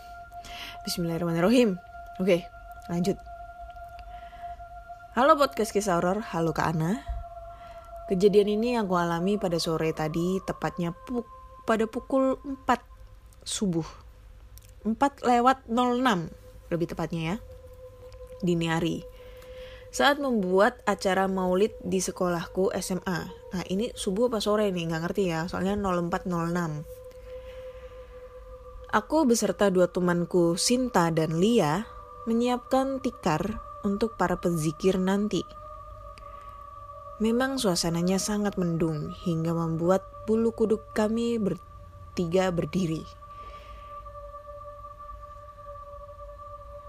Bismillahirrahmanirrahim. 0.88 1.76
Oke 2.18 2.48
lanjut. 2.88 3.20
Halo 5.14 5.36
podcast 5.36 5.76
kisah 5.76 6.00
horor 6.00 6.24
Halo 6.32 6.56
Kak 6.56 6.74
Ana. 6.74 7.04
Kejadian 8.08 8.56
ini 8.56 8.80
aku 8.80 8.96
alami 8.98 9.36
pada 9.36 9.60
sore 9.60 9.92
tadi 9.92 10.40
Tepatnya 10.42 10.96
pu 10.96 11.22
pada 11.68 11.86
pukul 11.86 12.40
4 12.66 13.46
subuh. 13.46 13.86
4 14.88 14.96
lewat 15.22 15.68
06 15.70 16.02
Lebih 16.72 16.88
tepatnya 16.96 17.22
ya 17.22 17.38
Dini 18.42 18.72
hari. 18.72 19.04
Saat 19.92 20.24
membuat 20.24 20.80
acara 20.88 21.28
maulid 21.28 21.76
di 21.84 22.00
sekolahku 22.00 22.72
SMA. 22.80 23.20
Nah 23.28 23.64
ini 23.68 23.92
subuh 23.92 24.32
apa 24.32 24.40
sore 24.40 24.72
nih? 24.72 24.88
Nggak 24.88 25.02
ngerti 25.04 25.24
ya 25.30 25.46
soalnya 25.52 25.76
0406. 25.76 27.01
Aku 28.92 29.24
beserta 29.24 29.72
dua 29.72 29.88
temanku 29.88 30.60
Sinta 30.60 31.08
dan 31.16 31.40
Lia 31.40 31.88
menyiapkan 32.28 33.00
tikar 33.00 33.64
untuk 33.88 34.20
para 34.20 34.36
pezikir 34.36 35.00
nanti. 35.00 35.48
Memang 37.24 37.56
suasananya 37.56 38.20
sangat 38.20 38.60
mendung 38.60 39.16
hingga 39.24 39.56
membuat 39.56 40.04
bulu 40.28 40.52
kuduk 40.52 40.92
kami 40.92 41.40
bertiga 41.40 42.52
berdiri. 42.52 43.08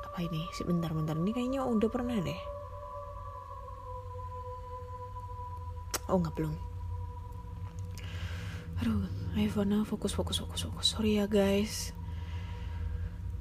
Apa 0.02 0.26
ini? 0.26 0.50
Sebentar-bentar 0.50 1.14
ini 1.14 1.30
kayaknya 1.30 1.62
udah 1.62 1.86
pernah 1.86 2.18
deh. 2.18 2.40
Oh 6.10 6.18
nggak 6.18 6.34
belum. 6.34 6.71
Aduh, 8.82 9.06
Fana 9.54 9.86
fokus 9.86 10.10
fokus 10.10 10.42
fokus 10.42 10.66
fokus. 10.66 10.86
Sorry 10.90 11.22
ya 11.22 11.30
guys. 11.30 11.94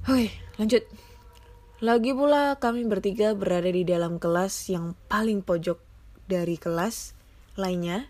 Oke, 0.05 0.29
lanjut. 0.61 0.85
Lagi 1.81 2.13
pula 2.13 2.61
kami 2.61 2.85
bertiga 2.85 3.33
berada 3.33 3.73
di 3.73 3.81
dalam 3.81 4.21
kelas 4.21 4.69
yang 4.69 4.93
paling 5.09 5.41
pojok 5.41 5.81
dari 6.29 6.61
kelas 6.61 7.17
lainnya, 7.57 8.05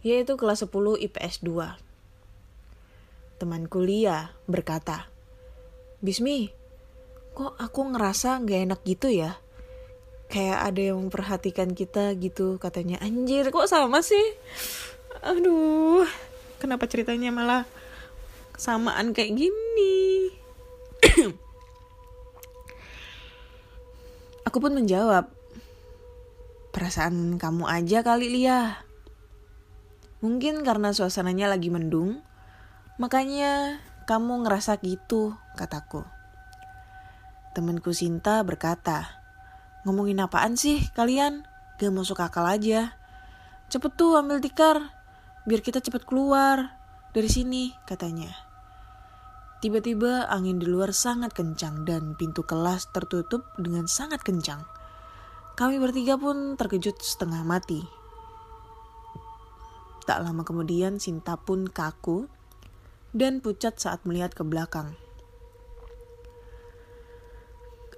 yaitu 0.00 0.40
kelas 0.40 0.64
10 0.64 1.04
IPS 1.04 1.44
2. 1.44 1.76
Teman 3.36 3.68
kuliah 3.68 4.32
berkata, 4.48 5.12
Bismi, 6.00 6.48
kok 7.36 7.60
aku 7.60 7.92
ngerasa 7.92 8.40
nggak 8.40 8.60
enak 8.72 8.80
gitu 8.88 9.12
ya? 9.12 9.36
kayak 10.34 10.72
ada 10.72 10.82
yang 10.90 10.98
memperhatikan 10.98 11.70
kita 11.76 12.16
gitu 12.18 12.56
katanya 12.58 12.98
anjir 13.04 13.48
kok 13.52 13.68
sama 13.68 14.00
sih 14.00 14.34
aduh 15.22 16.08
kenapa 16.64 16.88
ceritanya 16.88 17.28
malah 17.28 17.68
kesamaan 18.56 19.12
kayak 19.12 19.36
gini 19.36 20.32
aku 24.48 24.56
pun 24.56 24.72
menjawab 24.72 25.28
perasaan 26.72 27.36
kamu 27.36 27.68
aja 27.68 28.00
kali 28.00 28.32
Lia 28.32 28.80
mungkin 30.24 30.64
karena 30.64 30.96
suasananya 30.96 31.52
lagi 31.52 31.68
mendung 31.68 32.24
makanya 32.96 33.84
kamu 34.08 34.48
ngerasa 34.48 34.80
gitu 34.80 35.36
kataku 35.60 36.00
temanku 37.52 37.92
Sinta 37.92 38.40
berkata 38.40 39.20
Ngomongin 39.84 40.24
apaan 40.24 40.56
sih 40.56 40.80
kalian? 40.96 41.44
Gak 41.76 41.92
masuk 41.92 42.16
akal 42.24 42.48
aja. 42.48 42.96
Cepet 43.68 43.92
tuh 44.00 44.16
ambil 44.16 44.40
tikar, 44.40 44.96
biar 45.44 45.60
kita 45.60 45.80
cepet 45.80 46.08
keluar 46.08 46.76
dari 47.12 47.28
sini, 47.28 47.70
katanya. 47.84 48.32
Tiba-tiba 49.64 50.28
angin 50.28 50.60
di 50.60 50.68
luar 50.68 50.92
sangat 50.92 51.32
kencang 51.32 51.88
dan 51.88 52.12
pintu 52.20 52.44
kelas 52.44 52.92
tertutup 52.92 53.48
dengan 53.56 53.88
sangat 53.88 54.20
kencang. 54.20 54.60
Kami 55.56 55.80
bertiga 55.80 56.20
pun 56.20 56.58
terkejut 56.60 57.00
setengah 57.00 57.40
mati. 57.48 57.80
Tak 60.04 60.20
lama 60.20 60.44
kemudian 60.44 61.00
Sinta 61.00 61.40
pun 61.40 61.64
kaku 61.64 62.28
dan 63.16 63.40
pucat 63.40 63.80
saat 63.80 64.04
melihat 64.04 64.36
ke 64.36 64.44
belakang. 64.44 64.92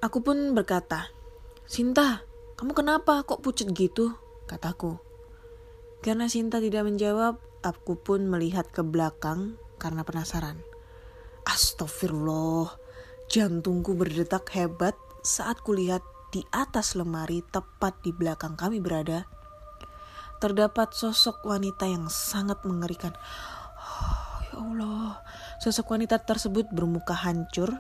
Aku 0.05 0.23
pun 0.23 0.55
berkata, 0.55 1.11
Sinta, 1.67 2.23
kamu 2.55 2.79
kenapa 2.79 3.27
kok 3.27 3.43
pucat 3.43 3.75
gitu? 3.75 4.15
Kataku. 4.47 5.03
Karena 6.05 6.29
Sinta 6.31 6.63
tidak 6.63 6.87
menjawab, 6.87 7.41
aku 7.65 7.99
pun 7.99 8.31
melihat 8.31 8.69
ke 8.71 8.85
belakang 8.85 9.59
karena 9.81 10.07
penasaran. 10.07 10.61
Astagfirullah, 11.47 12.75
jantungku 13.31 13.95
berdetak 13.95 14.51
hebat 14.55 14.95
saat 15.23 15.63
kulihat 15.63 16.03
di 16.31 16.43
atas 16.55 16.99
lemari 16.99 17.43
tepat 17.51 18.03
di 18.03 18.11
belakang 18.15 18.59
kami 18.59 18.83
berada. 18.83 19.27
Terdapat 20.37 20.93
sosok 20.93 21.47
wanita 21.49 21.89
yang 21.89 22.13
sangat 22.13 22.61
mengerikan. 22.69 23.15
Oh, 23.81 24.37
ya 24.45 24.55
Allah, 24.61 25.11
sosok 25.63 25.97
wanita 25.97 26.21
tersebut 26.21 26.69
bermuka 26.71 27.17
hancur, 27.17 27.73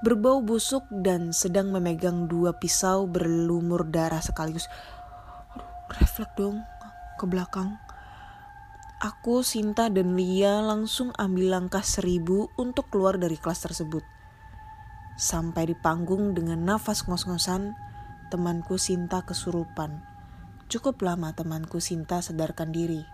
berbau 0.00 0.40
busuk 0.40 0.86
dan 0.90 1.36
sedang 1.36 1.68
memegang 1.70 2.24
dua 2.24 2.56
pisau 2.56 3.04
berlumur 3.04 3.84
darah 3.84 4.24
sekaligus. 4.24 4.64
Aduh, 5.52 5.68
refleks 6.00 6.34
dong 6.40 6.64
ke 7.20 7.28
belakang. 7.28 7.76
Aku, 9.00 9.44
Sinta, 9.44 9.92
dan 9.92 10.16
Lia 10.16 10.64
langsung 10.64 11.12
ambil 11.20 11.52
langkah 11.52 11.84
seribu 11.84 12.48
untuk 12.56 12.88
keluar 12.88 13.20
dari 13.20 13.36
kelas 13.36 13.64
tersebut. 13.64 14.04
Sampai 15.20 15.68
di 15.68 15.76
panggung 15.76 16.32
dengan 16.32 16.64
nafas 16.64 17.04
ngos-ngosan, 17.04 17.76
temanku 18.32 18.80
Sinta 18.80 19.20
kesurupan. 19.20 20.00
Cukup 20.72 21.00
lama 21.04 21.32
temanku 21.36 21.80
Sinta 21.80 22.24
sadarkan 22.24 22.72
diri. 22.72 23.04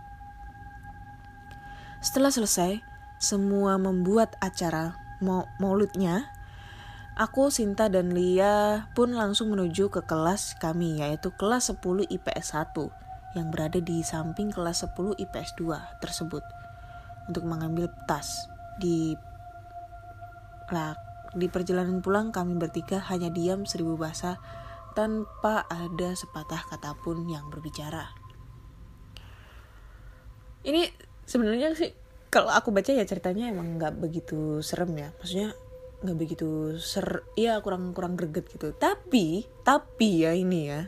Setelah 2.03 2.31
selesai, 2.31 2.83
semua 3.19 3.79
membuat 3.79 4.39
acara 4.43 4.99
mau 5.23 5.47
mauludnya, 5.63 6.31
aku, 7.15 7.55
Sinta, 7.55 7.87
dan 7.87 8.11
Lia 8.11 8.91
pun 8.95 9.15
langsung 9.15 9.55
menuju 9.55 9.91
ke 9.91 10.03
kelas 10.03 10.59
kami, 10.59 10.99
yaitu 10.99 11.31
kelas 11.31 11.71
10 11.71 12.11
IPS 12.11 12.59
1 12.59 13.06
yang 13.37 13.53
berada 13.53 13.79
di 13.79 14.01
samping 14.01 14.49
kelas 14.49 14.89
10 14.89 15.21
IPS 15.21 15.61
2 15.61 16.01
tersebut 16.01 16.43
untuk 17.29 17.45
mengambil 17.45 17.93
tas. 18.09 18.49
Di 18.81 19.15
di 21.37 21.47
perjalanan 21.47 22.03
pulang 22.03 22.35
kami 22.35 22.59
bertiga 22.59 22.99
hanya 23.13 23.31
diam 23.31 23.69
seribu 23.69 23.95
bahasa 23.95 24.41
tanpa 24.97 25.69
ada 25.69 26.17
sepatah 26.17 26.65
kata 26.67 26.97
pun 26.99 27.29
yang 27.29 27.47
berbicara. 27.53 28.11
Ini 30.67 30.91
sebenarnya 31.29 31.77
sih 31.77 31.93
kalau 32.33 32.51
aku 32.51 32.75
baca 32.75 32.91
ya 32.91 33.07
ceritanya 33.07 33.53
emang 33.53 33.79
nggak 33.79 34.03
begitu 34.03 34.59
serem 34.61 34.93
ya 34.99 35.09
maksudnya 35.17 35.55
nggak 36.05 36.19
begitu 36.19 36.77
ser 36.77 37.25
ya 37.39 37.57
kurang 37.65 37.97
kurang 37.97 38.19
greget 38.19 38.45
gitu 38.51 38.77
tapi 38.77 39.49
tapi 39.65 40.27
ya 40.27 40.37
ini 40.37 40.61
ya 40.69 40.81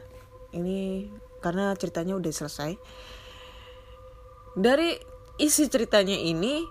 ini 0.53 1.09
karena 1.39 1.75
ceritanya 1.75 2.15
udah 2.19 2.33
selesai. 2.33 2.73
Dari 4.59 4.99
isi 5.39 5.71
ceritanya 5.71 6.19
ini 6.19 6.67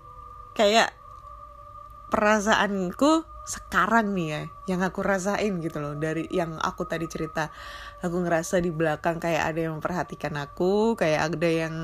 kayak 0.51 0.91
perasaanku 2.12 3.38
sekarang 3.47 4.12
nih 4.12 4.27
ya 4.27 4.41
yang 4.75 4.82
aku 4.84 4.99
rasain 4.99 5.63
gitu 5.63 5.80
loh. 5.80 5.95
Dari 5.95 6.27
yang 6.36 6.60
aku 6.60 6.84
tadi 6.84 7.08
cerita 7.08 7.47
aku 8.03 8.27
ngerasa 8.27 8.60
di 8.60 8.75
belakang 8.75 9.23
kayak 9.23 9.56
ada 9.56 9.60
yang 9.71 9.80
memperhatikan 9.80 10.36
aku 10.36 10.99
kayak 10.99 11.32
ada 11.32 11.47
yang 11.47 11.75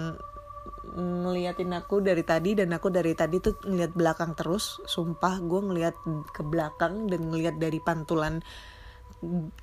ngeliatin 0.94 1.72
aku 1.72 2.04
dari 2.04 2.22
tadi 2.22 2.54
dan 2.60 2.76
aku 2.76 2.92
dari 2.92 3.16
tadi 3.16 3.40
tuh 3.40 3.56
ngeliat 3.64 3.96
belakang 3.96 4.36
terus. 4.36 4.84
Sumpah 4.84 5.40
gue 5.40 5.62
ngeliat 5.72 5.96
ke 6.36 6.44
belakang 6.44 7.08
dan 7.08 7.32
ngeliat 7.32 7.56
dari 7.56 7.80
pantulan 7.80 8.44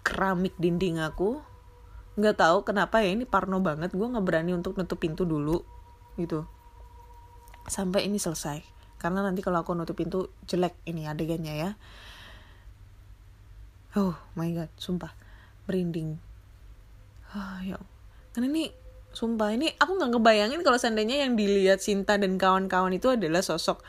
keramik 0.00 0.56
dinding 0.56 1.04
aku 1.04 1.49
nggak 2.20 2.36
tahu 2.38 2.62
kenapa 2.62 3.00
ya 3.00 3.16
ini 3.16 3.24
parno 3.24 3.58
banget 3.64 3.96
gue 3.96 4.06
nggak 4.06 4.24
berani 4.24 4.52
untuk 4.52 4.76
nutup 4.76 5.00
pintu 5.00 5.24
dulu 5.24 5.64
gitu. 6.20 6.44
Sampai 7.66 8.06
ini 8.06 8.20
selesai. 8.20 8.60
Karena 9.00 9.24
nanti 9.24 9.40
kalau 9.40 9.64
aku 9.64 9.72
nutup 9.72 9.96
pintu 9.96 10.28
jelek 10.44 10.76
ini 10.84 11.08
adegannya 11.08 11.54
ya. 11.56 11.70
Oh 13.96 14.14
my 14.36 14.52
god 14.52 14.70
sumpah. 14.76 15.16
Merinding. 15.66 16.20
Ah 17.32 17.64
ya 17.64 17.80
karena 18.30 18.46
ini 18.46 18.64
Sumpah 19.10 19.50
ini 19.50 19.66
aku 19.74 19.98
nggak 19.98 20.10
ngebayangin 20.14 20.62
kalau 20.62 20.78
seandainya 20.78 21.26
yang 21.26 21.34
dilihat 21.34 21.82
Sinta 21.82 22.14
dan 22.14 22.38
kawan-kawan 22.38 22.94
itu 22.94 23.10
adalah 23.10 23.42
sosok 23.42 23.82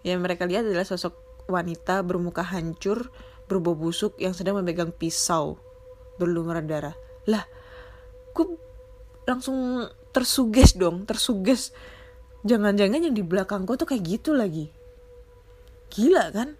yang 0.00 0.24
mereka 0.24 0.48
lihat 0.48 0.64
adalah 0.64 0.88
sosok 0.88 1.12
wanita 1.50 2.00
bermuka 2.00 2.40
hancur, 2.40 3.12
berbau 3.46 3.76
busuk 3.76 4.16
yang 4.16 4.32
sedang 4.32 4.56
memegang 4.56 4.96
pisau 4.96 5.60
berlumuran 6.16 6.64
darah. 6.64 6.96
Lah, 7.28 7.44
gue 8.36 8.46
langsung 9.24 9.88
tersuges 10.12 10.76
dong, 10.76 11.08
tersuges. 11.08 11.72
Jangan-jangan 12.44 13.08
yang 13.08 13.16
di 13.16 13.24
belakang 13.24 13.64
gue 13.64 13.74
tuh 13.80 13.88
kayak 13.88 14.04
gitu 14.04 14.36
lagi. 14.36 14.68
Gila 15.90 16.30
kan? 16.30 16.54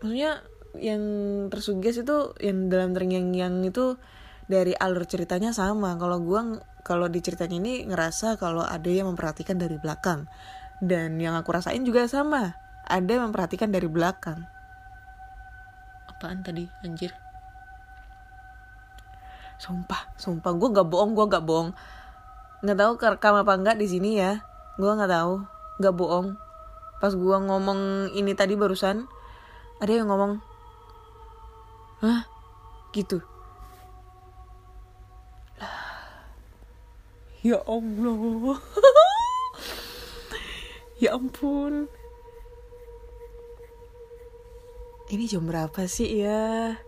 Maksudnya 0.00 0.46
yang 0.78 1.02
tersuges 1.50 2.00
itu 2.00 2.32
yang 2.40 2.70
dalam 2.70 2.94
terngiang-ngiang 2.94 3.66
itu 3.66 3.98
dari 4.46 4.72
alur 4.72 5.04
ceritanya 5.04 5.50
sama. 5.52 5.98
Kalau 6.00 6.22
gue 6.22 6.40
kalau 6.82 7.06
di 7.06 7.22
ceritanya 7.22 7.56
ini 7.62 7.74
ngerasa 7.86 8.38
kalau 8.38 8.66
ada 8.66 8.90
yang 8.90 9.06
memperhatikan 9.10 9.54
dari 9.54 9.78
belakang 9.78 10.26
dan 10.82 11.14
yang 11.22 11.38
aku 11.38 11.54
rasain 11.54 11.86
juga 11.86 12.10
sama 12.10 12.58
ada 12.90 13.06
yang 13.06 13.30
memperhatikan 13.30 13.70
dari 13.70 13.86
belakang 13.86 14.42
apaan 16.10 16.42
tadi 16.42 16.66
anjir 16.82 17.14
sumpah 19.62 20.10
sumpah. 20.18 20.50
Gue 20.58 20.74
gak 20.74 20.90
bohong 20.90 21.14
gue 21.14 21.26
gak 21.30 21.46
bohong. 21.46 21.70
Nggak 22.66 22.78
tahu 22.78 22.92
kerekam 22.98 23.34
apa 23.38 23.52
enggak 23.54 23.78
di 23.78 23.86
sini 23.86 24.18
ya. 24.18 24.42
Gue 24.74 24.90
nggak 24.90 25.10
tahu. 25.10 25.46
Nggak 25.78 25.94
bohong. 25.94 26.34
Pas 26.98 27.14
gue 27.14 27.36
ngomong 27.38 28.10
ini 28.14 28.34
tadi 28.34 28.58
barusan 28.58 29.06
ada 29.82 29.90
yang 29.90 30.10
ngomong 30.10 30.38
hah? 32.02 32.26
Gitu. 32.90 33.22
Ya 37.42 37.58
Allah. 37.66 38.58
Ya 41.02 41.18
ampun. 41.18 41.90
Ini 45.10 45.26
jam 45.26 45.50
berapa 45.50 45.90
sih 45.90 46.22
ya 46.22 46.78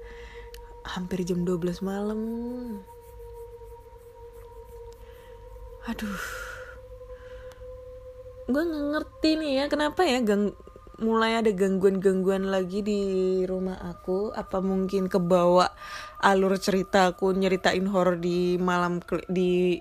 hampir 0.84 1.24
jam 1.24 1.42
12 1.42 1.80
malam. 1.80 2.20
Aduh. 5.88 6.22
Gue 8.44 8.62
nggak 8.62 8.86
ngerti 8.92 9.30
nih 9.40 9.52
ya 9.56 9.64
kenapa 9.72 10.04
ya 10.04 10.20
gang 10.20 10.52
mulai 11.00 11.40
ada 11.40 11.50
gangguan-gangguan 11.50 12.52
lagi 12.52 12.84
di 12.84 13.00
rumah 13.48 13.80
aku? 13.80 14.30
Apa 14.36 14.60
mungkin 14.60 15.08
kebawa 15.08 15.72
alur 16.20 16.54
cerita 16.60 17.10
aku 17.10 17.32
nyeritain 17.32 17.88
horor 17.88 18.20
di 18.20 18.60
malam 18.60 19.00
di 19.26 19.80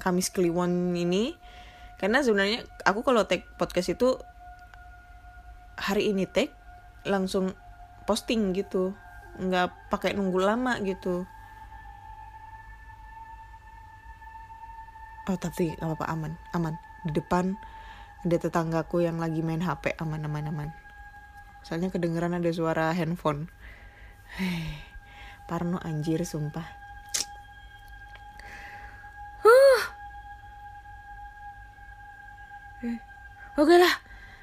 Kamis 0.00 0.32
Kliwon 0.32 0.96
ini? 0.96 1.36
Karena 2.00 2.24
sebenarnya 2.24 2.64
aku 2.88 3.04
kalau 3.04 3.28
take 3.28 3.44
podcast 3.60 3.92
itu 3.92 4.16
hari 5.76 6.12
ini 6.12 6.24
take 6.24 6.52
langsung 7.04 7.52
posting 8.08 8.52
gitu 8.56 8.96
nggak 9.40 9.88
pakai 9.88 10.12
nunggu 10.12 10.36
lama 10.36 10.76
gitu. 10.84 11.24
Oh 15.28 15.36
tapi 15.40 15.76
nggak 15.80 15.88
apa-apa 15.88 16.06
aman 16.12 16.32
aman. 16.52 16.76
Di 17.08 17.16
depan 17.16 17.56
ada 18.20 18.36
tetanggaku 18.36 19.00
yang 19.00 19.16
lagi 19.16 19.40
main 19.40 19.64
HP 19.64 19.96
aman 19.96 20.28
aman 20.28 20.52
aman. 20.52 20.68
Soalnya 21.64 21.88
kedengeran 21.88 22.36
ada 22.36 22.52
suara 22.52 22.92
handphone. 22.92 23.48
Hei, 24.36 24.76
Parno 25.48 25.80
anjir 25.80 26.20
sumpah. 26.28 26.68
Oke 33.60 33.76
lah, 33.76 33.92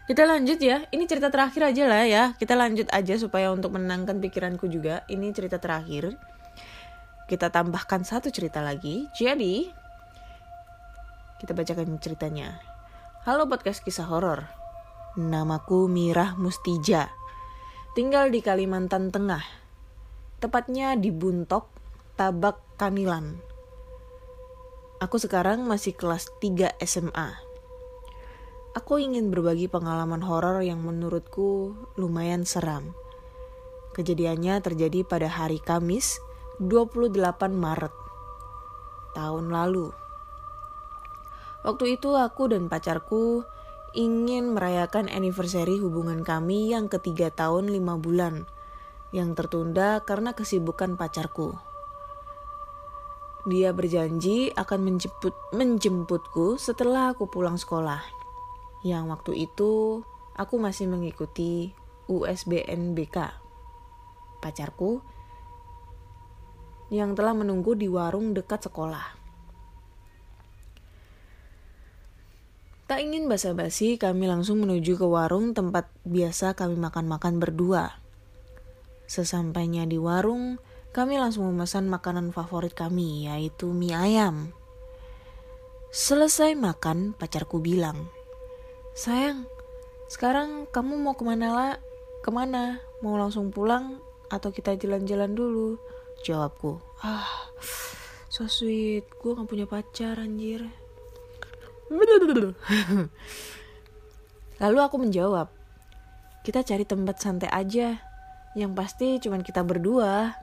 kita 0.07 0.23
lanjut 0.23 0.55
ya. 0.63 0.87
Ini 0.87 1.03
cerita 1.03 1.27
terakhir 1.27 1.67
aja 1.67 1.83
lah 1.83 2.07
ya. 2.07 2.23
Kita 2.39 2.55
lanjut 2.55 2.87
aja 2.95 3.19
supaya 3.19 3.51
untuk 3.51 3.75
menenangkan 3.75 4.23
pikiranku 4.23 4.71
juga. 4.71 5.03
Ini 5.11 5.35
cerita 5.35 5.59
terakhir. 5.59 6.15
Kita 7.27 7.51
tambahkan 7.51 8.07
satu 8.07 8.31
cerita 8.31 8.63
lagi. 8.63 9.11
Jadi, 9.11 9.67
kita 11.43 11.51
bacakan 11.51 11.99
ceritanya. 11.99 12.55
Halo 13.27 13.51
podcast 13.51 13.83
kisah 13.83 14.07
horor. 14.07 14.47
Namaku 15.19 15.91
Mirah 15.91 16.39
Mustija. 16.39 17.11
Tinggal 17.91 18.31
di 18.31 18.39
Kalimantan 18.39 19.11
Tengah. 19.11 19.43
Tepatnya 20.39 20.95
di 20.95 21.11
Buntok, 21.11 21.67
Tabak 22.15 22.79
Kanilan. 22.79 23.43
Aku 25.03 25.19
sekarang 25.19 25.67
masih 25.67 25.91
kelas 25.99 26.31
3 26.39 26.79
SMA 26.79 27.46
aku 28.77 29.01
ingin 29.01 29.33
berbagi 29.33 29.65
pengalaman 29.65 30.21
horor 30.21 30.61
yang 30.61 30.85
menurutku 30.85 31.73
lumayan 31.97 32.45
seram. 32.45 32.93
Kejadiannya 33.97 34.61
terjadi 34.61 35.01
pada 35.01 35.25
hari 35.25 35.57
Kamis 35.57 36.21
28 36.61 37.17
Maret 37.57 37.95
tahun 39.17 39.49
lalu. 39.49 39.89
Waktu 41.65 41.97
itu 41.97 42.13
aku 42.13 42.53
dan 42.53 42.69
pacarku 42.69 43.41
ingin 43.97 44.53
merayakan 44.53 45.09
anniversary 45.09 45.81
hubungan 45.81 46.21
kami 46.21 46.69
yang 46.69 46.85
ketiga 46.85 47.33
tahun 47.33 47.73
lima 47.73 47.97
bulan 47.97 48.45
yang 49.09 49.33
tertunda 49.33 50.05
karena 50.05 50.37
kesibukan 50.37 50.93
pacarku. 50.93 51.57
Dia 53.49 53.73
berjanji 53.73 54.53
akan 54.53 54.79
menjemput, 54.85 55.33
menjemputku 55.57 56.61
setelah 56.61 57.17
aku 57.17 57.25
pulang 57.25 57.57
sekolah 57.57 58.16
yang 58.87 59.11
waktu 59.11 59.47
itu 59.47 60.01
aku 60.39 60.55
masih 60.55 60.87
mengikuti 60.87 61.75
USBNBK. 62.07 63.17
Pacarku 64.39 65.03
yang 66.87 67.19
telah 67.19 67.35
menunggu 67.35 67.75
di 67.75 67.91
warung 67.91 68.31
dekat 68.31 68.71
sekolah. 68.71 69.19
Tak 72.87 73.03
ingin 73.03 73.27
basa-basi, 73.27 73.99
kami 73.99 74.31
langsung 74.31 74.63
menuju 74.63 74.95
ke 74.95 75.03
warung 75.03 75.51
tempat 75.51 75.91
biasa 76.07 76.55
kami 76.55 76.79
makan-makan 76.79 77.35
berdua. 77.35 77.99
Sesampainya 79.11 79.83
di 79.83 79.99
warung, 79.99 80.55
kami 80.95 81.19
langsung 81.19 81.51
memesan 81.51 81.91
makanan 81.91 82.31
favorit 82.31 82.71
kami, 82.71 83.27
yaitu 83.27 83.67
mie 83.75 83.91
ayam. 83.91 84.55
Selesai 85.91 86.55
makan, 86.55 87.11
pacarku 87.11 87.59
bilang, 87.59 88.07
sayang, 88.97 89.45
sekarang 90.09 90.65
kamu 90.73 90.97
mau 90.97 91.13
ke 91.13 91.21
mana 91.21 91.53
lah? 91.53 91.73
Ke 92.25 92.33
mana? 92.33 92.81
Mau 93.05 93.13
langsung 93.13 93.53
pulang 93.53 94.01
atau 94.33 94.49
kita 94.49 94.73
jalan-jalan 94.73 95.37
dulu? 95.37 95.77
Jawabku. 96.25 96.81
Ah, 97.05 97.29
so 98.25 98.49
sweet. 98.49 99.05
Gue 99.21 99.37
gak 99.37 99.45
punya 99.45 99.69
pacar 99.69 100.17
anjir. 100.17 100.65
Lalu 104.57 104.79
aku 104.81 104.97
menjawab, 104.97 105.53
kita 106.41 106.65
cari 106.65 106.81
tempat 106.81 107.21
santai 107.21 107.53
aja. 107.53 108.01
Yang 108.57 108.71
pasti 108.73 109.21
cuman 109.21 109.45
kita 109.45 109.61
berdua. 109.61 110.33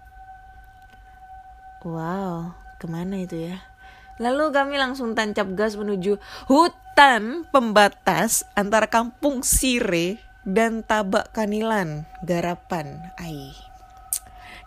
Wow, 1.83 2.55
ke 2.79 2.87
mana 2.87 3.19
itu 3.19 3.51
ya? 3.51 3.59
Lalu 4.23 4.55
kami 4.55 4.79
langsung 4.79 5.19
tancap 5.19 5.51
gas 5.59 5.75
menuju 5.75 6.23
hutan 6.95 7.43
pembatas 7.51 8.47
antara 8.55 8.87
kampung 8.87 9.43
Sire 9.43 10.23
dan 10.47 10.87
Tabak 10.87 11.35
Kanilan, 11.35 12.07
Garapan. 12.23 13.11
Ai. 13.19 13.51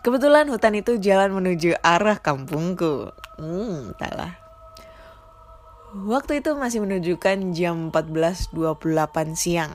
Kebetulan 0.04 0.52
hutan 0.52 0.76
itu 0.76 1.00
jalan 1.00 1.32
menuju 1.32 1.80
arah 1.80 2.20
kampungku. 2.20 3.16
Hmm, 3.40 3.96
entahlah. 3.96 4.36
Waktu 6.04 6.44
itu 6.44 6.52
masih 6.52 6.84
menunjukkan 6.84 7.56
jam 7.56 7.88
14.28 7.96 8.52
siang. 9.32 9.72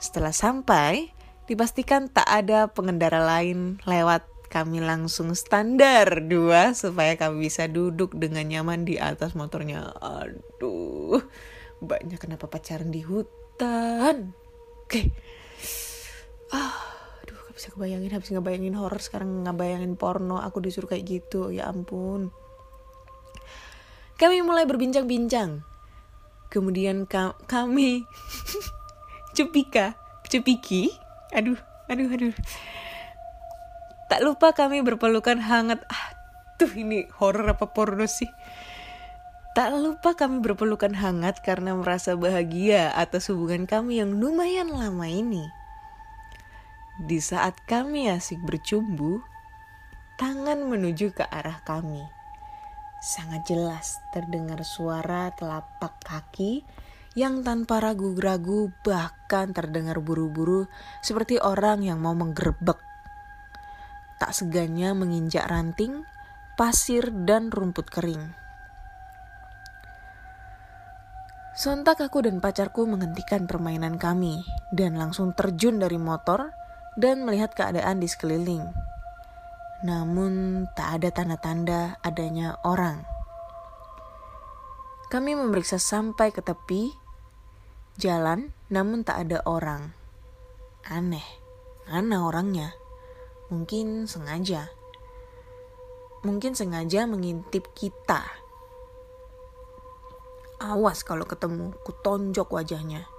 Setelah 0.00 0.32
sampai, 0.32 1.12
dipastikan 1.44 2.08
tak 2.08 2.24
ada 2.24 2.72
pengendara 2.72 3.20
lain 3.20 3.84
lewat 3.84 4.24
kami 4.50 4.82
langsung 4.82 5.30
standar 5.38 6.26
dua 6.26 6.74
supaya 6.74 7.14
kami 7.14 7.46
bisa 7.46 7.70
duduk 7.70 8.18
dengan 8.18 8.50
nyaman 8.50 8.82
di 8.82 8.98
atas 8.98 9.38
motornya. 9.38 9.94
Aduh, 10.02 11.22
banyak 11.78 12.18
kenapa 12.18 12.50
pacaran 12.50 12.90
di 12.90 13.06
hutan. 13.06 14.34
Oke. 14.82 15.14
Ah, 16.50 16.74
aduh, 17.22 17.38
gak 17.46 17.54
bisa 17.54 17.70
kebayangin, 17.70 18.10
habis 18.10 18.34
ngebayangin 18.34 18.74
horror 18.74 18.98
sekarang 18.98 19.46
ngebayangin 19.46 19.94
porno, 19.94 20.42
aku 20.42 20.58
disuruh 20.58 20.90
kayak 20.90 21.06
gitu. 21.06 21.54
Ya 21.54 21.70
ampun. 21.70 22.34
Kami 24.18 24.42
mulai 24.42 24.66
berbincang-bincang. 24.66 25.62
Kemudian 26.50 27.06
ka 27.06 27.38
kami 27.46 28.02
Cepika, 29.38 29.94
Cepiki. 30.26 30.90
Aduh, 31.30 31.54
aduh, 31.86 32.10
aduh 32.10 32.34
Tak 34.10 34.26
lupa 34.26 34.50
kami 34.50 34.82
berpelukan 34.82 35.38
hangat. 35.38 35.86
Ah, 35.86 36.10
tuh 36.58 36.74
ini 36.74 37.06
horor 37.22 37.46
apa 37.54 37.70
porno 37.70 38.10
sih? 38.10 38.26
Tak 39.54 39.70
lupa 39.78 40.18
kami 40.18 40.42
berpelukan 40.42 40.90
hangat 40.98 41.46
karena 41.46 41.78
merasa 41.78 42.18
bahagia 42.18 42.90
atas 42.90 43.30
hubungan 43.30 43.70
kami 43.70 44.02
yang 44.02 44.18
lumayan 44.18 44.74
lama 44.74 45.06
ini. 45.06 45.46
Di 47.06 47.22
saat 47.22 47.54
kami 47.70 48.10
asik 48.10 48.42
bercumbu, 48.42 49.22
tangan 50.18 50.58
menuju 50.66 51.14
ke 51.14 51.22
arah 51.30 51.62
kami. 51.62 52.02
Sangat 52.98 53.46
jelas 53.46 54.02
terdengar 54.10 54.66
suara 54.66 55.30
telapak 55.38 56.02
kaki 56.02 56.66
yang 57.14 57.46
tanpa 57.46 57.78
ragu-ragu 57.78 58.74
bahkan 58.82 59.54
terdengar 59.54 60.02
buru-buru 60.02 60.66
seperti 60.98 61.38
orang 61.38 61.86
yang 61.86 62.02
mau 62.02 62.12
menggerebek 62.18 62.89
tak 64.20 64.36
segannya 64.36 64.92
menginjak 64.92 65.48
ranting, 65.48 66.04
pasir, 66.60 67.08
dan 67.24 67.48
rumput 67.48 67.88
kering. 67.88 68.36
Sontak 71.56 72.00
aku 72.04 72.24
dan 72.24 72.38
pacarku 72.38 72.84
menghentikan 72.84 73.48
permainan 73.48 73.96
kami 73.96 74.44
dan 74.70 74.96
langsung 74.96 75.32
terjun 75.32 75.80
dari 75.80 75.96
motor 75.96 76.52
dan 77.00 77.24
melihat 77.24 77.52
keadaan 77.56 78.00
di 78.00 78.08
sekeliling. 78.08 78.64
Namun 79.84 80.64
tak 80.76 81.00
ada 81.00 81.08
tanda-tanda 81.12 81.96
adanya 82.04 82.60
orang. 82.64 83.04
Kami 85.10 85.34
memeriksa 85.34 85.80
sampai 85.80 86.30
ke 86.30 86.44
tepi 86.44 86.92
jalan 88.00 88.56
namun 88.72 89.04
tak 89.04 89.28
ada 89.28 89.44
orang. 89.44 89.92
Aneh, 90.88 91.24
mana 91.92 92.24
orangnya? 92.24 92.79
Mungkin 93.50 94.06
sengaja. 94.06 94.70
Mungkin 96.22 96.54
sengaja 96.54 97.10
mengintip 97.10 97.74
kita. 97.74 98.22
Awas 100.62 101.02
kalau 101.02 101.26
ketemu, 101.26 101.74
ku 101.82 101.90
tonjok 101.90 102.46
wajahnya. 102.46 103.10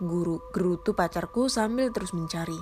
Guru 0.00 0.40
gerutu 0.56 0.96
pacarku 0.96 1.52
sambil 1.52 1.92
terus 1.92 2.16
mencari. 2.16 2.56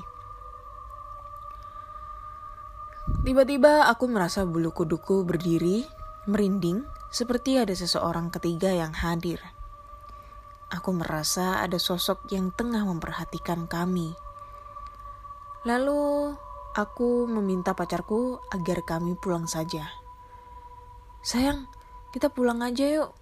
Tiba-tiba 3.22 3.86
aku 3.86 4.08
merasa 4.08 4.42
bulu 4.42 4.74
kuduku 4.74 5.22
berdiri, 5.22 5.84
merinding, 6.26 6.88
seperti 7.12 7.60
ada 7.60 7.76
seseorang 7.76 8.34
ketiga 8.34 8.74
yang 8.74 8.90
hadir. 8.96 9.38
Aku 10.72 10.90
merasa 10.90 11.62
ada 11.62 11.78
sosok 11.78 12.26
yang 12.34 12.50
tengah 12.50 12.82
memperhatikan 12.82 13.68
kami. 13.70 14.16
Lalu 15.68 16.34
Aku 16.74 17.30
meminta 17.30 17.70
pacarku 17.70 18.42
agar 18.50 18.82
kami 18.82 19.14
pulang 19.14 19.46
saja. 19.46 19.94
Sayang, 21.22 21.70
kita 22.10 22.34
pulang 22.34 22.66
aja 22.66 22.82
yuk. 22.82 23.14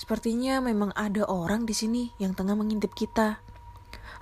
Sepertinya 0.00 0.64
memang 0.64 0.96
ada 0.96 1.28
orang 1.28 1.68
di 1.68 1.76
sini 1.76 2.16
yang 2.16 2.32
tengah 2.32 2.56
mengintip 2.56 2.96
kita. 2.96 3.44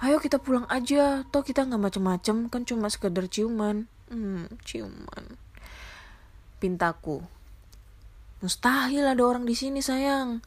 Ayo 0.03 0.19
kita 0.19 0.43
pulang 0.43 0.67
aja, 0.67 1.23
toh 1.31 1.47
kita 1.47 1.63
nggak 1.63 1.79
macem-macem, 1.79 2.51
kan 2.51 2.67
cuma 2.67 2.91
sekedar 2.91 3.31
ciuman. 3.31 3.87
Hmm, 4.11 4.51
ciuman. 4.67 5.39
Pintaku. 6.59 7.23
Mustahil 8.43 9.07
ada 9.07 9.23
orang 9.23 9.47
di 9.47 9.55
sini 9.55 9.79
sayang. 9.79 10.43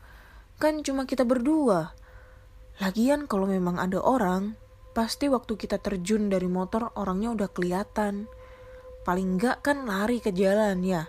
Kan 0.59 0.83
cuma 0.83 1.07
kita 1.07 1.23
berdua. 1.23 1.95
Lagian 2.83 3.31
kalau 3.31 3.47
memang 3.47 3.79
ada 3.79 4.03
orang, 4.03 4.59
Pasti 4.99 5.31
waktu 5.31 5.55
kita 5.55 5.79
terjun 5.79 6.27
dari 6.27 6.51
motor 6.51 6.91
orangnya 6.99 7.31
udah 7.31 7.47
kelihatan. 7.55 8.27
Paling 9.07 9.39
enggak 9.39 9.63
kan 9.63 9.87
lari 9.87 10.19
ke 10.19 10.35
jalan 10.35 10.83
ya. 10.83 11.07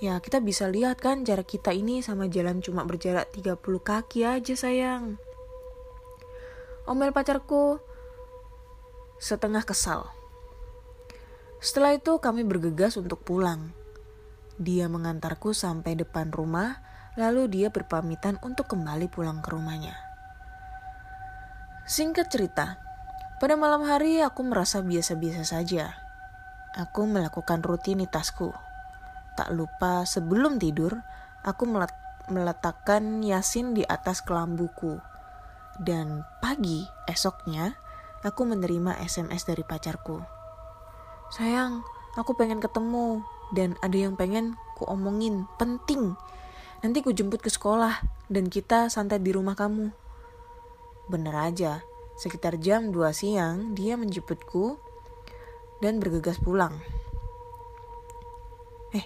Ya 0.00 0.16
kita 0.16 0.40
bisa 0.40 0.72
lihat 0.72 0.96
kan 0.96 1.20
jarak 1.20 1.52
kita 1.52 1.76
ini 1.76 2.00
sama 2.00 2.32
jalan 2.32 2.64
cuma 2.64 2.88
berjarak 2.88 3.28
30 3.28 3.60
kaki 3.60 4.24
aja 4.24 4.56
sayang. 4.56 5.20
Omel 6.88 7.12
pacarku 7.12 7.76
setengah 9.20 9.68
kesal. 9.68 10.08
Setelah 11.60 11.92
itu 11.92 12.24
kami 12.24 12.40
bergegas 12.40 12.96
untuk 12.96 13.20
pulang. 13.20 13.68
Dia 14.56 14.88
mengantarku 14.88 15.52
sampai 15.52 15.92
depan 15.92 16.32
rumah, 16.32 16.80
lalu 17.20 17.52
dia 17.52 17.68
berpamitan 17.68 18.40
untuk 18.40 18.72
kembali 18.72 19.12
pulang 19.12 19.44
ke 19.44 19.52
rumahnya. 19.52 20.11
Singkat 21.82 22.30
cerita, 22.30 22.78
pada 23.42 23.58
malam 23.58 23.82
hari 23.82 24.22
aku 24.22 24.46
merasa 24.46 24.86
biasa-biasa 24.86 25.42
saja. 25.42 25.98
Aku 26.78 27.10
melakukan 27.10 27.58
rutinitasku. 27.58 28.54
Tak 29.34 29.50
lupa 29.50 30.06
sebelum 30.06 30.62
tidur, 30.62 31.02
aku 31.42 31.66
meletakkan 32.30 33.18
Yasin 33.26 33.74
di 33.74 33.82
atas 33.82 34.22
kelambuku. 34.22 35.02
Dan 35.74 36.22
pagi 36.38 36.86
esoknya, 37.10 37.74
aku 38.22 38.46
menerima 38.46 39.02
SMS 39.02 39.42
dari 39.42 39.66
pacarku. 39.66 40.22
Sayang, 41.34 41.82
aku 42.14 42.38
pengen 42.38 42.62
ketemu 42.62 43.26
dan 43.58 43.74
ada 43.82 43.98
yang 43.98 44.14
pengen 44.14 44.54
ku 44.78 44.86
omongin, 44.86 45.50
penting. 45.58 46.14
Nanti 46.86 47.02
ku 47.02 47.10
jemput 47.10 47.42
ke 47.42 47.50
sekolah 47.50 48.06
dan 48.30 48.46
kita 48.46 48.86
santai 48.86 49.18
di 49.18 49.34
rumah 49.34 49.58
kamu. 49.58 49.90
Bener 51.12 51.36
aja, 51.36 51.84
sekitar 52.16 52.56
jam 52.56 52.88
2 52.88 53.12
siang 53.12 53.76
dia 53.76 54.00
menjemputku 54.00 54.80
dan 55.84 56.00
bergegas 56.00 56.40
pulang. 56.40 56.80
Eh, 58.96 59.04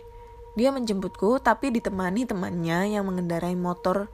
dia 0.55 0.71
menjemputku 0.71 1.43
tapi 1.43 1.75
ditemani 1.75 2.23
temannya 2.23 2.95
yang 2.95 3.11
mengendarai 3.11 3.59
motor 3.59 4.07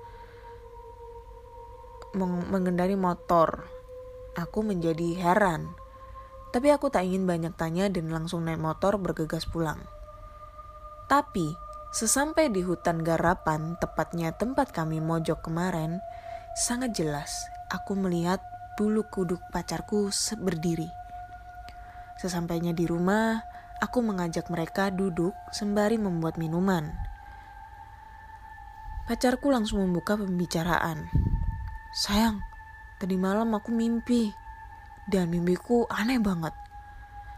mengendarai 2.17 2.97
motor. 2.97 3.69
Aku 4.41 4.65
menjadi 4.65 5.13
heran. 5.21 5.77
Tapi 6.49 6.73
aku 6.73 6.89
tak 6.89 7.05
ingin 7.05 7.29
banyak 7.29 7.53
tanya 7.61 7.93
dan 7.93 8.09
langsung 8.09 8.49
naik 8.49 8.61
motor 8.61 8.97
bergegas 8.97 9.45
pulang. 9.45 9.81
Tapi, 11.13 11.53
sesampai 11.93 12.49
di 12.49 12.65
hutan 12.65 13.05
garapan, 13.05 13.77
tepatnya 13.81 14.33
tempat 14.33 14.73
kami 14.73 15.01
mojok 15.01 15.45
kemarin, 15.45 16.01
sangat 16.57 16.97
jelas 16.97 17.33
aku 17.73 17.97
melihat 17.97 18.45
bulu 18.77 19.09
kuduk 19.09 19.41
pacarku 19.49 20.13
berdiri. 20.37 20.93
Sesampainya 22.21 22.77
di 22.77 22.85
rumah, 22.85 23.41
aku 23.81 24.05
mengajak 24.05 24.53
mereka 24.53 24.93
duduk 24.93 25.33
sembari 25.51 25.97
membuat 25.97 26.37
minuman. 26.37 26.93
Pacarku 29.09 29.51
langsung 29.51 29.83
membuka 29.83 30.15
pembicaraan. 30.15 31.09
sayang, 31.93 32.41
tadi 33.01 33.17
malam 33.17 33.51
aku 33.57 33.73
mimpi. 33.73 34.31
Dan 35.03 35.35
mimpiku 35.35 35.91
aneh 35.91 36.23
banget. 36.23 36.55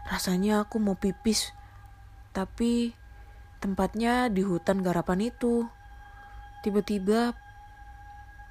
Rasanya 0.05 0.69
aku 0.69 0.77
mau 0.77 0.93
pipis, 0.93 1.49
tapi 2.29 2.93
tempatnya 3.57 4.29
di 4.29 4.45
hutan 4.45 4.85
garapan 4.85 5.33
itu. 5.33 5.65
Tiba-tiba 6.61 7.33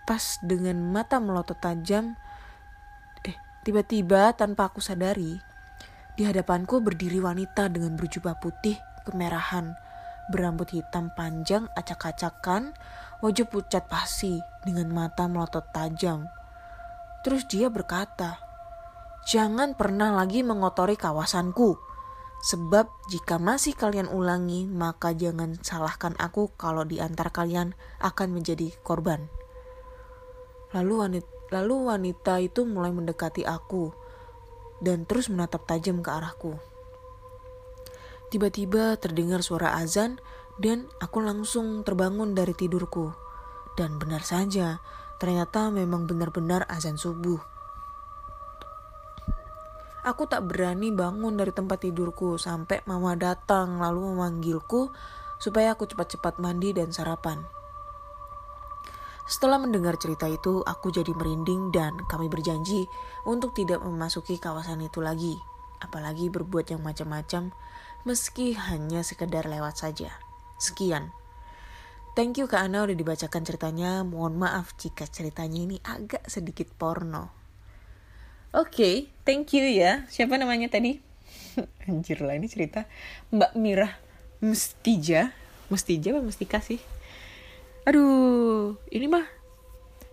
pas 0.04 0.38
dengan 0.44 0.76
mata 0.80 1.20
melotot 1.20 1.56
tajam, 1.56 2.16
eh 3.24 3.36
tiba-tiba 3.64 4.36
tanpa 4.36 4.68
aku 4.68 4.84
sadari, 4.84 5.40
di 6.14 6.22
hadapanku 6.22 6.78
berdiri 6.78 7.18
wanita 7.18 7.66
dengan 7.72 7.98
berjubah 7.98 8.38
putih 8.38 8.78
kemerahan, 9.08 9.74
berambut 10.30 10.70
hitam 10.70 11.10
panjang 11.18 11.66
acak-acakan, 11.74 12.72
wajah 13.20 13.48
pucat 13.48 13.84
pasi 13.90 14.40
dengan 14.62 14.92
mata 14.92 15.26
melotot 15.26 15.64
tajam. 15.74 16.30
Terus 17.24 17.48
dia 17.48 17.72
berkata, 17.72 18.38
"Jangan 19.26 19.74
pernah 19.74 20.12
lagi 20.12 20.44
mengotori 20.44 20.94
kawasanku." 20.94 21.96
Sebab 22.44 22.84
jika 23.08 23.40
masih 23.40 23.72
kalian 23.72 24.04
ulangi, 24.12 24.68
maka 24.68 25.16
jangan 25.16 25.56
salahkan 25.64 26.12
aku 26.20 26.52
kalau 26.60 26.84
di 26.84 27.00
antara 27.00 27.32
kalian 27.32 27.72
akan 28.04 28.36
menjadi 28.36 28.68
korban. 28.84 29.32
Lalu 30.74 30.94
wanita, 30.98 31.30
lalu 31.54 31.74
wanita 31.86 32.34
itu 32.42 32.66
mulai 32.66 32.90
mendekati 32.90 33.46
aku 33.46 33.94
dan 34.82 35.06
terus 35.06 35.30
menatap 35.30 35.64
tajam 35.70 36.02
ke 36.02 36.10
arahku. 36.10 36.58
Tiba-tiba 38.34 38.98
terdengar 38.98 39.46
suara 39.46 39.78
azan 39.78 40.18
dan 40.58 40.90
aku 40.98 41.22
langsung 41.22 41.86
terbangun 41.86 42.34
dari 42.34 42.50
tidurku. 42.50 43.14
Dan 43.78 44.02
benar 44.02 44.26
saja, 44.26 44.82
ternyata 45.22 45.70
memang 45.70 46.10
benar-benar 46.10 46.66
azan 46.66 46.98
subuh. 46.98 47.38
Aku 50.04 50.28
tak 50.28 50.44
berani 50.50 50.92
bangun 50.92 51.38
dari 51.38 51.48
tempat 51.54 51.80
tidurku 51.80 52.36
sampai 52.36 52.84
mama 52.84 53.16
datang 53.16 53.80
lalu 53.80 54.12
memanggilku 54.12 54.92
supaya 55.40 55.72
aku 55.72 55.88
cepat-cepat 55.88 56.36
mandi 56.42 56.76
dan 56.76 56.92
sarapan. 56.92 57.40
Setelah 59.24 59.56
mendengar 59.56 59.96
cerita 59.96 60.28
itu, 60.28 60.60
aku 60.60 60.92
jadi 60.92 61.08
merinding 61.16 61.72
dan 61.72 61.96
kami 62.12 62.28
berjanji 62.28 62.84
untuk 63.24 63.56
tidak 63.56 63.80
memasuki 63.80 64.36
kawasan 64.36 64.84
itu 64.84 65.00
lagi. 65.00 65.32
Apalagi 65.80 66.28
berbuat 66.28 66.68
yang 66.68 66.84
macam-macam, 66.84 67.48
meski 68.04 68.52
hanya 68.52 69.00
sekedar 69.00 69.48
lewat 69.48 69.80
saja. 69.80 70.12
Sekian. 70.60 71.08
Thank 72.14 72.38
you 72.38 72.46
Kak 72.46 72.70
Ana 72.70 72.86
udah 72.86 72.94
dibacakan 72.94 73.42
ceritanya. 73.42 74.06
Mohon 74.06 74.46
maaf 74.46 74.76
jika 74.78 75.08
ceritanya 75.08 75.60
ini 75.66 75.76
agak 75.82 76.22
sedikit 76.30 76.70
porno. 76.70 77.32
Oke, 78.54 78.70
okay, 78.70 78.94
thank 79.26 79.50
you 79.50 79.66
ya. 79.66 80.06
Siapa 80.06 80.38
namanya 80.38 80.70
tadi? 80.70 81.02
Anjir 81.90 82.22
lah 82.22 82.38
ini 82.38 82.46
cerita 82.46 82.86
Mbak 83.34 83.52
Mirah 83.58 83.92
Mustija. 84.38 85.34
Mustija 85.72 86.14
apa 86.14 86.22
Mustika 86.22 86.62
sih? 86.62 86.78
Aduh, 87.84 88.80
ini 88.88 89.06
mah 89.12 89.28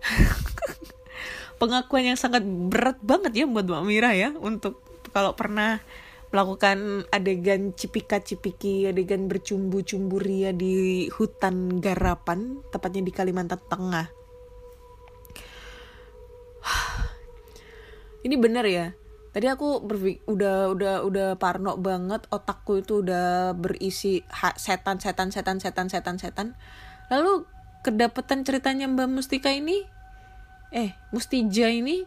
pengakuan 1.60 2.12
yang 2.12 2.20
sangat 2.20 2.44
berat 2.44 3.00
banget 3.00 3.32
ya 3.32 3.44
buat 3.48 3.64
Mbak 3.64 3.84
Mirah 3.88 4.12
ya 4.12 4.28
untuk 4.36 4.84
kalau 5.12 5.32
pernah 5.32 5.80
melakukan 6.32 7.08
adegan 7.12 7.76
cipika-cipiki, 7.76 8.88
adegan 8.88 9.28
bercumbu-cumbu 9.28 10.16
ria 10.16 10.52
di 10.52 11.08
hutan 11.12 11.80
garapan, 11.80 12.64
tepatnya 12.72 13.04
di 13.04 13.12
Kalimantan 13.12 13.60
Tengah. 13.68 14.08
ini 18.26 18.36
bener 18.36 18.64
ya 18.68 18.86
tadi 19.32 19.48
aku 19.48 19.80
berpik 19.80 20.28
udah 20.28 20.76
udah 20.76 20.94
udah 21.08 21.28
parno 21.40 21.80
banget 21.80 22.28
otakku 22.28 22.84
itu 22.84 23.00
udah 23.00 23.56
berisi 23.56 24.20
setan 24.60 25.00
setan 25.00 25.32
setan 25.32 25.56
setan 25.56 25.88
setan 25.88 26.16
setan 26.20 26.48
lalu 27.08 27.48
kedapetan 27.82 28.46
ceritanya 28.46 28.86
Mbak 28.88 29.08
Mustika 29.10 29.50
ini 29.50 29.84
eh 30.72 30.96
Mustija 31.12 31.68
ini 31.68 32.06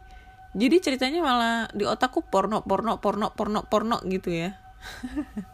jadi 0.55 0.79
ceritanya 0.79 1.19
malah 1.19 1.67
di 1.75 1.83
otakku 1.83 2.23
porno 2.25 2.63
porno 2.63 2.97
porno 3.03 3.35
porno 3.35 3.67
porno 3.67 3.99
gitu 4.07 4.31
ya. 4.31 4.55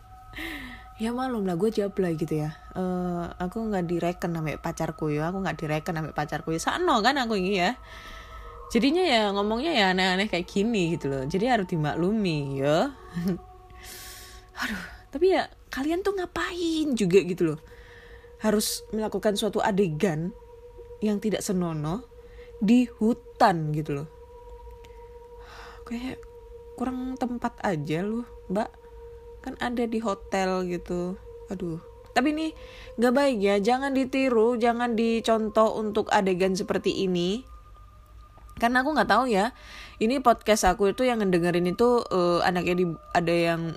Ya 1.02 1.10
malum 1.10 1.50
lah 1.50 1.58
gue 1.58 1.74
lah 1.74 2.14
gitu 2.14 2.46
ya. 2.46 2.54
Uh, 2.78 3.26
aku 3.42 3.58
nggak 3.74 3.90
direken 3.90 4.38
sampai 4.38 4.62
pacarku 4.62 5.10
ya 5.10 5.34
aku 5.34 5.42
nggak 5.42 5.58
direken 5.58 5.98
sampai 5.98 6.14
pacarku 6.14 6.54
ya. 6.54 6.62
Sano 6.62 7.02
kan 7.02 7.18
aku 7.18 7.42
ini 7.42 7.58
ya. 7.58 7.74
Jadinya 8.70 9.02
ya 9.02 9.34
ngomongnya 9.34 9.74
ya 9.74 9.98
aneh-aneh 9.98 10.30
kayak 10.30 10.46
gini 10.46 10.94
gitu 10.94 11.10
loh. 11.10 11.26
Jadi 11.26 11.50
harus 11.50 11.66
dimaklumi 11.66 12.62
ya. 12.62 12.94
Aduh 14.62 15.02
tapi 15.12 15.36
ya 15.36 15.52
kalian 15.68 16.02
tuh 16.02 16.16
ngapain 16.16 16.96
juga 16.96 17.20
gitu 17.22 17.54
loh 17.54 17.60
harus 18.42 18.84
melakukan 18.90 19.38
suatu 19.38 19.62
adegan 19.62 20.34
yang 21.02 21.22
tidak 21.22 21.46
senonoh 21.46 22.06
di 22.62 22.90
hutan 22.90 23.74
gitu 23.74 24.02
loh. 24.02 24.10
Kayak 25.86 26.22
kurang 26.78 27.18
tempat 27.18 27.58
aja 27.62 28.02
loh 28.06 28.26
mbak. 28.50 28.70
Kan 29.42 29.58
ada 29.58 29.86
di 29.86 29.98
hotel 30.02 30.66
gitu. 30.70 31.18
Aduh. 31.50 31.82
Tapi 32.12 32.36
ini 32.36 32.48
gak 33.00 33.16
baik 33.16 33.38
ya 33.40 33.56
jangan 33.64 33.96
ditiru 33.96 34.60
jangan 34.60 35.00
dicontoh 35.00 35.80
untuk 35.80 36.10
adegan 36.14 36.54
seperti 36.54 37.06
ini. 37.06 37.46
Karena 38.62 38.86
aku 38.86 38.94
nggak 38.94 39.10
tahu 39.10 39.26
ya 39.26 39.58
ini 39.98 40.22
podcast 40.22 40.70
aku 40.70 40.94
itu 40.94 41.02
yang 41.02 41.18
ngedengerin 41.22 41.66
itu 41.66 42.02
uh, 42.14 42.46
anaknya 42.46 42.76
di 42.78 42.86
ada 43.14 43.34
yang 43.34 43.74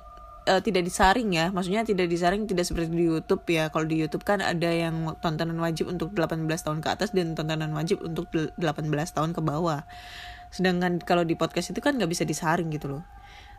uh, 0.48 0.60
tidak 0.60 0.84
disaring 0.86 1.32
ya. 1.32 1.50
Maksudnya 1.50 1.82
tidak 1.84 2.06
disaring 2.08 2.44
tidak 2.44 2.68
seperti 2.68 2.92
di 2.92 3.08
YouTube 3.08 3.44
ya. 3.48 3.68
Kalau 3.72 3.86
di 3.88 3.96
YouTube 4.00 4.24
kan 4.24 4.44
ada 4.44 4.68
yang 4.68 5.16
tontonan 5.20 5.56
wajib 5.60 5.90
untuk 5.90 6.12
18 6.12 6.44
tahun 6.48 6.78
ke 6.84 6.88
atas 6.88 7.10
dan 7.16 7.32
tontonan 7.32 7.72
wajib 7.72 8.04
untuk 8.04 8.28
18 8.30 8.56
tahun 8.88 9.30
ke 9.32 9.40
bawah. 9.40 9.84
Sedangkan 10.52 11.02
kalau 11.02 11.26
di 11.26 11.34
podcast 11.34 11.74
itu 11.74 11.80
kan 11.82 11.96
nggak 11.96 12.10
bisa 12.12 12.22
disaring 12.22 12.70
gitu 12.70 12.98
loh. 12.98 13.04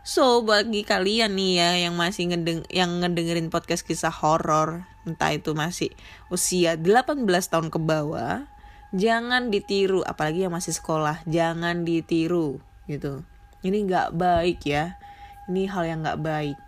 So 0.06 0.46
bagi 0.46 0.86
kalian 0.86 1.34
nih 1.34 1.52
ya 1.58 1.70
yang 1.90 1.98
masih 1.98 2.30
ngedeng 2.30 2.62
yang 2.70 3.02
ngedengerin 3.02 3.50
podcast 3.50 3.82
kisah 3.82 4.14
horor 4.14 4.86
entah 5.02 5.34
itu 5.34 5.50
masih 5.50 5.90
usia 6.30 6.78
18 6.78 7.26
tahun 7.26 7.74
ke 7.74 7.78
bawah 7.82 8.46
jangan 8.94 9.50
ditiru 9.50 10.06
apalagi 10.06 10.46
yang 10.46 10.54
masih 10.54 10.78
sekolah 10.78 11.26
jangan 11.26 11.82
ditiru 11.82 12.62
gitu. 12.86 13.26
Ini 13.66 13.82
nggak 13.82 14.08
baik 14.14 14.62
ya. 14.62 14.94
Ini 15.50 15.66
hal 15.74 15.84
yang 15.90 16.06
nggak 16.06 16.22
baik 16.22 16.58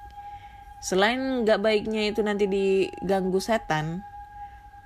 selain 0.79 1.43
nggak 1.43 1.59
baiknya 1.59 2.11
itu 2.11 2.23
nanti 2.23 2.47
diganggu 2.47 3.43
setan 3.43 4.07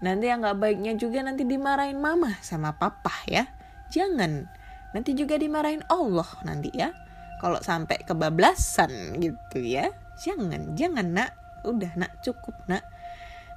nanti 0.03 0.27
yang 0.29 0.43
nggak 0.43 0.59
baiknya 0.59 0.93
juga 0.99 1.23
nanti 1.23 1.47
dimarahin 1.47 2.03
mama 2.03 2.35
sama 2.43 2.75
papa 2.75 3.15
ya. 3.31 3.47
Jangan. 3.95 4.51
Nanti 4.93 5.15
juga 5.15 5.39
dimarahin 5.39 5.87
Allah 5.87 6.27
nanti 6.43 6.75
ya. 6.75 6.91
Kalau 7.39 7.63
sampai 7.63 8.03
kebablasan 8.03 9.23
gitu 9.23 9.63
ya. 9.63 9.95
Jangan 10.19 10.75
jangan 10.75 11.07
nak. 11.15 11.31
Udah 11.63 11.95
nak. 11.95 12.19
Cukup 12.21 12.59
nak. 12.67 12.83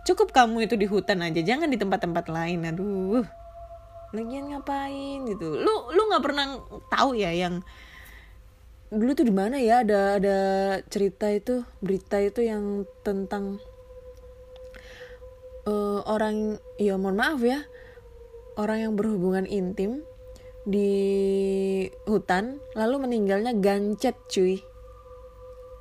Cukup 0.05 0.29
kamu 0.29 0.69
itu 0.69 0.77
di 0.77 0.85
hutan 0.85 1.25
aja. 1.25 1.41
Jangan 1.41 1.73
di 1.73 1.81
tempat-tempat 1.81 2.29
lain. 2.29 2.61
Aduh. 2.69 3.25
Lagian 4.13 4.53
ngapain 4.53 5.25
gitu. 5.25 5.57
Lu 5.59 5.89
lu 5.91 6.01
nggak 6.13 6.23
pernah 6.23 6.61
tahu 6.93 7.17
ya 7.17 7.33
yang 7.33 7.65
dulu 8.95 9.11
tuh 9.13 9.27
di 9.27 9.35
mana 9.35 9.59
ya? 9.59 9.83
Ada 9.83 9.99
ada 10.17 10.37
cerita 10.87 11.27
itu 11.29 11.67
berita 11.83 12.17
itu 12.23 12.41
yang 12.47 12.87
tentang 13.03 13.59
uh, 15.67 15.99
orang 16.07 16.57
ya 16.79 16.95
mohon 16.95 17.19
maaf 17.19 17.41
ya 17.43 17.65
orang 18.55 18.87
yang 18.87 18.93
berhubungan 18.95 19.43
intim 19.45 20.07
di 20.65 20.89
hutan 22.09 22.57
lalu 22.73 23.05
meninggalnya 23.05 23.53
gancet 23.59 24.17
cuy. 24.31 24.63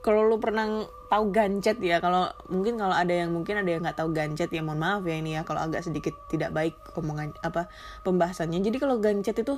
Kalau 0.05 0.29
lu 0.29 0.37
pernah 0.37 0.85
tahu 1.09 1.33
gancet 1.33 1.81
ya 1.81 2.03
kalau 2.03 2.29
mungkin 2.53 2.77
kalau 2.77 2.93
ada 2.93 3.15
yang 3.15 3.33
mungkin 3.33 3.57
ada 3.63 3.71
yang 3.71 3.81
nggak 3.81 3.97
tahu 3.97 4.13
gancet 4.13 4.53
ya 4.53 4.61
mohon 4.61 4.83
maaf 4.83 5.07
ya 5.09 5.17
ini 5.17 5.39
ya 5.39 5.47
kalau 5.49 5.65
agak 5.65 5.81
sedikit 5.81 6.13
tidak 6.29 6.53
baik 6.53 6.77
omongan 6.99 7.33
apa 7.41 7.73
pembahasannya. 8.05 8.61
Jadi 8.61 8.77
kalau 8.77 9.01
gancet 9.01 9.41
itu 9.41 9.57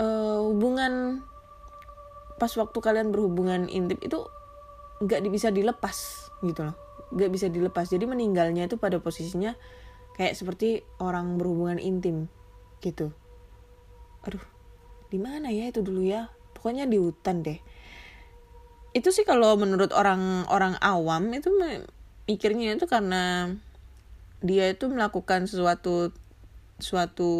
uh, 0.00 0.38
hubungan 0.40 1.20
pas 2.44 2.52
waktu 2.60 2.76
kalian 2.76 3.08
berhubungan 3.08 3.72
intim 3.72 3.96
itu 4.04 4.20
nggak 5.00 5.24
bisa 5.32 5.48
dilepas 5.48 6.28
gitu 6.44 6.68
loh. 6.68 6.76
Nggak 7.08 7.30
bisa 7.32 7.48
dilepas. 7.48 7.88
Jadi 7.88 8.04
meninggalnya 8.04 8.68
itu 8.68 8.76
pada 8.76 9.00
posisinya 9.00 9.56
kayak 10.20 10.36
seperti 10.36 10.84
orang 11.00 11.40
berhubungan 11.40 11.80
intim 11.80 12.28
gitu. 12.84 13.16
Aduh 14.28 14.44
di 15.08 15.16
mana 15.16 15.48
ya 15.48 15.72
itu 15.72 15.80
dulu 15.80 16.04
ya? 16.04 16.28
Pokoknya 16.52 16.84
di 16.84 17.00
hutan 17.00 17.40
deh. 17.40 17.56
Itu 18.92 19.08
sih 19.08 19.24
kalau 19.24 19.56
menurut 19.56 19.88
orang-orang 19.96 20.76
awam 20.84 21.32
itu 21.32 21.48
mikirnya 22.28 22.76
itu 22.76 22.84
karena 22.84 23.56
dia 24.44 24.68
itu 24.68 24.84
melakukan 24.92 25.48
sesuatu 25.48 26.12
suatu 26.76 27.32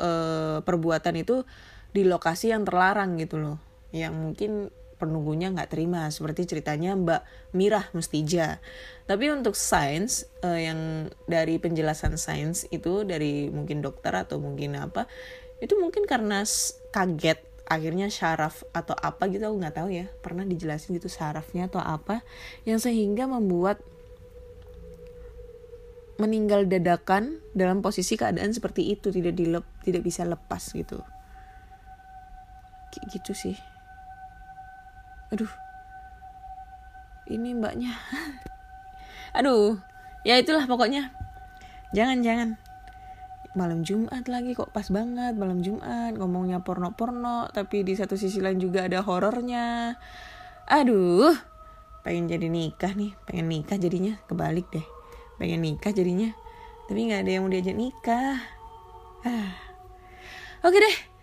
uh, 0.00 0.64
perbuatan 0.64 1.20
itu 1.20 1.44
di 1.92 2.08
lokasi 2.08 2.56
yang 2.56 2.64
terlarang 2.64 3.20
gitu 3.20 3.36
loh 3.36 3.65
yang 3.96 4.12
mungkin 4.12 4.68
penunggunya 4.96 5.52
nggak 5.52 5.70
terima. 5.70 6.08
Seperti 6.08 6.48
ceritanya 6.48 6.96
Mbak 6.96 7.52
Mirah 7.54 7.86
Mustija. 7.92 8.58
Tapi 9.04 9.30
untuk 9.30 9.54
sains 9.54 10.26
uh, 10.42 10.58
yang 10.58 11.12
dari 11.28 11.60
penjelasan 11.60 12.18
sains 12.18 12.66
itu 12.72 13.04
dari 13.06 13.52
mungkin 13.52 13.84
dokter 13.84 14.12
atau 14.16 14.42
mungkin 14.42 14.74
apa 14.80 15.06
itu 15.60 15.76
mungkin 15.78 16.04
karena 16.08 16.42
kaget. 16.90 17.40
Akhirnya 17.66 18.06
syaraf 18.06 18.62
atau 18.70 18.94
apa 18.94 19.26
gitu 19.26 19.42
aku 19.42 19.56
nggak 19.58 19.76
tahu 19.82 19.88
ya. 19.90 20.06
Pernah 20.22 20.46
dijelasin 20.46 20.96
gitu 20.96 21.10
syarafnya 21.10 21.66
atau 21.66 21.82
apa. 21.82 22.22
Yang 22.62 22.90
sehingga 22.90 23.26
membuat 23.26 23.82
meninggal 26.16 26.64
dadakan 26.64 27.44
dalam 27.52 27.84
posisi 27.84 28.16
keadaan 28.16 28.54
seperti 28.54 28.88
itu 28.96 29.12
tidak 29.12 29.36
dilep 29.36 29.66
tidak 29.82 30.06
bisa 30.06 30.22
lepas 30.24 30.62
gitu. 30.72 31.02
Kayak 32.94 33.06
gitu 33.18 33.34
sih 33.34 33.75
aduh. 35.34 35.50
Ini 37.26 37.58
mbaknya. 37.58 37.90
Aduh. 39.38 39.78
Ya 40.22 40.38
itulah 40.38 40.66
pokoknya. 40.70 41.10
Jangan 41.90 42.22
jangan. 42.22 42.48
Malam 43.56 43.82
Jumat 43.82 44.28
lagi 44.28 44.52
kok 44.52 44.70
pas 44.70 44.86
banget 44.92 45.32
malam 45.34 45.64
Jumat 45.64 46.12
ngomongnya 46.14 46.60
porno-porno 46.60 47.48
tapi 47.56 47.88
di 47.88 47.96
satu 47.96 48.14
sisi 48.14 48.38
lain 48.38 48.62
juga 48.62 48.86
ada 48.86 49.02
horornya. 49.02 49.98
Aduh. 50.70 51.34
Pengen 52.06 52.30
jadi 52.30 52.46
nikah 52.46 52.94
nih 52.94 53.18
pengen 53.26 53.50
nikah 53.50 53.74
jadinya 53.80 54.14
kebalik 54.30 54.70
deh. 54.70 54.86
Pengen 55.42 55.66
nikah 55.66 55.90
jadinya 55.90 56.30
tapi 56.86 57.10
nggak 57.10 57.26
ada 57.26 57.30
yang 57.34 57.42
mau 57.42 57.50
diajak 57.50 57.74
nikah. 57.74 58.38
Ah. 59.26 59.50
Oke 60.62 60.78
deh 60.78 61.15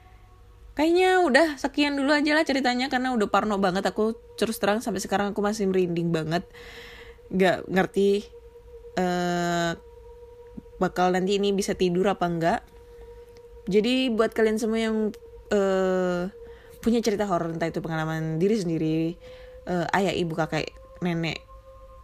kayaknya 0.73 1.21
udah 1.21 1.47
sekian 1.61 1.97
dulu 1.97 2.13
aja 2.13 2.33
lah 2.33 2.45
ceritanya 2.45 2.89
karena 2.89 3.13
udah 3.13 3.29
parno 3.29 3.57
banget. 3.61 3.85
Aku 3.85 4.17
terus 4.37 4.57
terang 4.57 4.81
sampai 4.81 5.01
sekarang 5.01 5.31
aku 5.31 5.41
masih 5.41 5.69
merinding 5.69 6.09
banget. 6.09 6.45
Nggak 7.33 7.65
ngerti 7.69 8.25
uh, 8.97 9.73
bakal 10.81 11.13
nanti 11.13 11.37
ini 11.37 11.53
bisa 11.55 11.77
tidur 11.77 12.09
apa 12.09 12.25
enggak 12.27 12.59
jadi 13.69 14.11
buat 14.11 14.35
kalian 14.35 14.59
semua 14.59 14.79
yang 14.79 15.15
uh, 15.55 16.27
punya 16.83 16.99
cerita 16.99 17.23
horor 17.23 17.55
entah 17.55 17.71
itu 17.71 17.79
pengalaman 17.79 18.35
diri 18.35 18.55
sendiri 18.59 18.99
uh, 19.71 19.87
ayah 19.95 20.11
ibu 20.11 20.35
kakek 20.35 20.75
nenek 20.99 21.39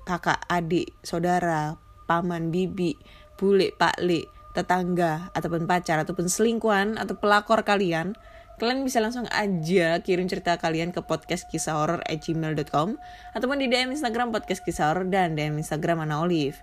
kakak 0.08 0.40
adik 0.48 0.96
saudara 1.04 1.76
paman 2.08 2.50
bibi 2.50 2.96
bule 3.36 3.76
paklik 3.76 4.32
tetangga 4.56 5.30
ataupun 5.36 5.68
pacar 5.68 6.02
ataupun 6.02 6.32
selingkuhan 6.32 6.96
atau 6.96 7.20
pelakor 7.20 7.68
kalian 7.68 8.16
kalian 8.60 8.84
bisa 8.84 9.00
langsung 9.00 9.24
aja 9.32 10.04
kirim 10.04 10.28
cerita 10.28 10.60
kalian 10.60 10.92
ke 10.92 11.00
podcast 11.00 11.48
kisah 11.48 11.80
horor 11.80 12.04
at 12.04 12.20
gmail.com 12.20 13.00
ataupun 13.34 13.58
di 13.58 13.72
DM 13.72 13.96
Instagram 13.96 14.36
podcast 14.36 14.62
kisah 14.62 14.92
horor 14.92 15.08
dan 15.08 15.40
DM 15.40 15.56
Instagram 15.58 16.04
Ana 16.04 16.20
Olive 16.20 16.60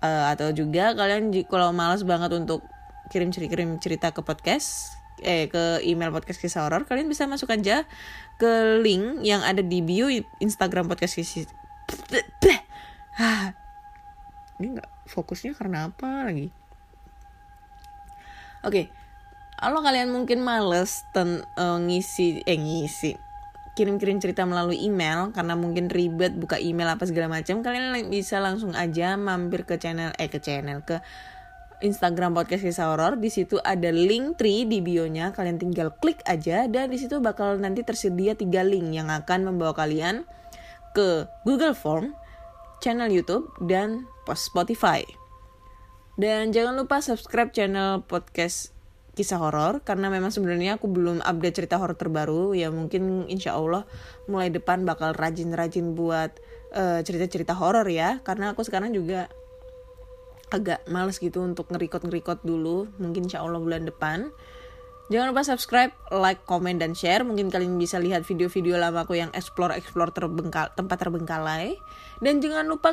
uh, 0.00 0.32
atau 0.32 0.50
juga 0.56 0.96
kalian 0.96 1.30
kalau 1.46 1.70
malas 1.76 2.02
banget 2.08 2.32
untuk 2.32 2.64
kirim 3.12 3.28
kirim 3.28 3.76
cerita 3.78 4.10
ke 4.10 4.24
podcast 4.24 4.96
eh 5.20 5.52
ke 5.52 5.84
email 5.84 6.10
podcast 6.10 6.40
kisah 6.40 6.64
horor 6.64 6.88
kalian 6.88 7.06
bisa 7.06 7.28
masuk 7.28 7.52
aja 7.52 7.84
ke 8.40 8.80
link 8.80 9.20
yang 9.20 9.44
ada 9.44 9.60
di 9.60 9.84
bio 9.84 10.08
Instagram 10.40 10.88
podcast 10.88 11.20
kisah 11.20 11.44
ini 14.58 14.74
nggak 14.74 14.90
fokusnya 15.06 15.54
karena 15.54 15.92
apa 15.92 16.26
lagi? 16.26 16.50
Oke 18.66 18.90
okay 18.90 18.97
kalau 19.58 19.82
kalian 19.82 20.14
mungkin 20.14 20.40
males 20.40 21.02
ten, 21.10 21.42
uh, 21.58 21.78
ngisi 21.82 22.46
eh 22.46 22.58
ngisi 22.58 23.18
kirim-kirim 23.74 24.18
cerita 24.18 24.42
melalui 24.42 24.82
email 24.82 25.30
karena 25.30 25.54
mungkin 25.54 25.86
ribet 25.86 26.34
buka 26.34 26.58
email 26.58 26.98
apa 26.98 27.06
segala 27.06 27.30
macam 27.30 27.62
kalian 27.62 28.10
bisa 28.10 28.42
langsung 28.42 28.74
aja 28.74 29.14
mampir 29.14 29.62
ke 29.62 29.78
channel 29.78 30.10
eh 30.18 30.26
ke 30.26 30.42
channel 30.42 30.82
ke 30.82 30.98
Instagram 31.78 32.34
podcast 32.34 32.66
kisah 32.66 32.90
horor 32.90 33.22
di 33.22 33.30
situ 33.30 33.62
ada 33.62 33.94
link 33.94 34.34
tree 34.34 34.66
di 34.66 34.82
bionya 34.82 35.30
kalian 35.30 35.62
tinggal 35.62 35.94
klik 36.02 36.18
aja 36.26 36.66
dan 36.66 36.90
di 36.90 36.98
situ 36.98 37.22
bakal 37.22 37.54
nanti 37.54 37.86
tersedia 37.86 38.34
tiga 38.34 38.66
link 38.66 38.90
yang 38.90 39.14
akan 39.14 39.46
membawa 39.46 39.78
kalian 39.78 40.26
ke 40.90 41.30
Google 41.46 41.78
Form, 41.78 42.18
channel 42.82 43.06
YouTube 43.06 43.46
dan 43.70 44.10
Spotify. 44.34 45.06
Dan 46.18 46.50
jangan 46.50 46.74
lupa 46.74 46.98
subscribe 46.98 47.54
channel 47.54 48.02
podcast 48.02 48.74
kisah 49.18 49.42
horor 49.42 49.82
karena 49.82 50.06
memang 50.06 50.30
sebenarnya 50.30 50.78
aku 50.78 50.86
belum 50.86 51.18
update 51.26 51.58
cerita 51.58 51.74
horor 51.82 51.98
terbaru 51.98 52.54
ya 52.54 52.70
mungkin 52.70 53.26
insya 53.26 53.58
Allah 53.58 53.82
mulai 54.30 54.54
depan 54.54 54.86
bakal 54.86 55.10
rajin-rajin 55.18 55.98
buat 55.98 56.38
uh, 56.70 57.02
cerita-cerita 57.02 57.58
horor 57.58 57.90
ya 57.90 58.22
karena 58.22 58.54
aku 58.54 58.62
sekarang 58.62 58.94
juga 58.94 59.26
agak 60.54 60.86
males 60.86 61.18
gitu 61.18 61.42
untuk 61.42 61.66
ngerikot-ngerikot 61.74 62.46
dulu 62.46 62.86
mungkin 63.02 63.26
insya 63.26 63.42
Allah 63.42 63.58
bulan 63.58 63.90
depan 63.90 64.30
Jangan 65.08 65.32
lupa 65.32 65.40
subscribe, 65.40 65.92
like, 66.12 66.44
comment, 66.44 66.76
dan 66.76 66.92
share. 66.92 67.24
Mungkin 67.24 67.48
kalian 67.48 67.80
bisa 67.80 67.96
lihat 67.96 68.28
video-video 68.28 68.76
lama 68.76 69.08
aku 69.08 69.16
yang 69.16 69.32
explore-explore 69.32 70.12
terbengkal, 70.12 70.68
tempat 70.76 71.00
terbengkalai. 71.00 71.80
Dan 72.20 72.44
jangan 72.44 72.68
lupa 72.68 72.92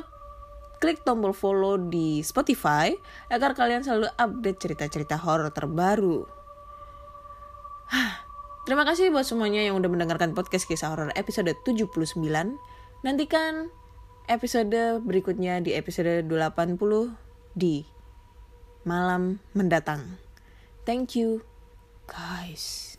klik 0.86 1.02
tombol 1.02 1.34
follow 1.34 1.82
di 1.82 2.22
Spotify 2.22 2.94
agar 3.34 3.58
kalian 3.58 3.82
selalu 3.82 4.06
update 4.22 4.62
cerita-cerita 4.62 5.18
horor 5.18 5.50
terbaru. 5.50 6.22
Terima 8.70 8.86
kasih 8.86 9.10
buat 9.10 9.26
semuanya 9.26 9.66
yang 9.66 9.82
udah 9.82 9.90
mendengarkan 9.90 10.38
podcast 10.38 10.70
kisah 10.70 10.94
horor 10.94 11.10
episode 11.18 11.50
79. 11.66 12.22
Nantikan 13.02 13.74
episode 14.30 15.02
berikutnya 15.02 15.58
di 15.66 15.74
episode 15.74 16.22
80 16.22 16.78
di 17.58 17.82
malam 18.86 19.42
mendatang. 19.58 20.22
Thank 20.86 21.18
you 21.18 21.42
guys. 22.06 22.95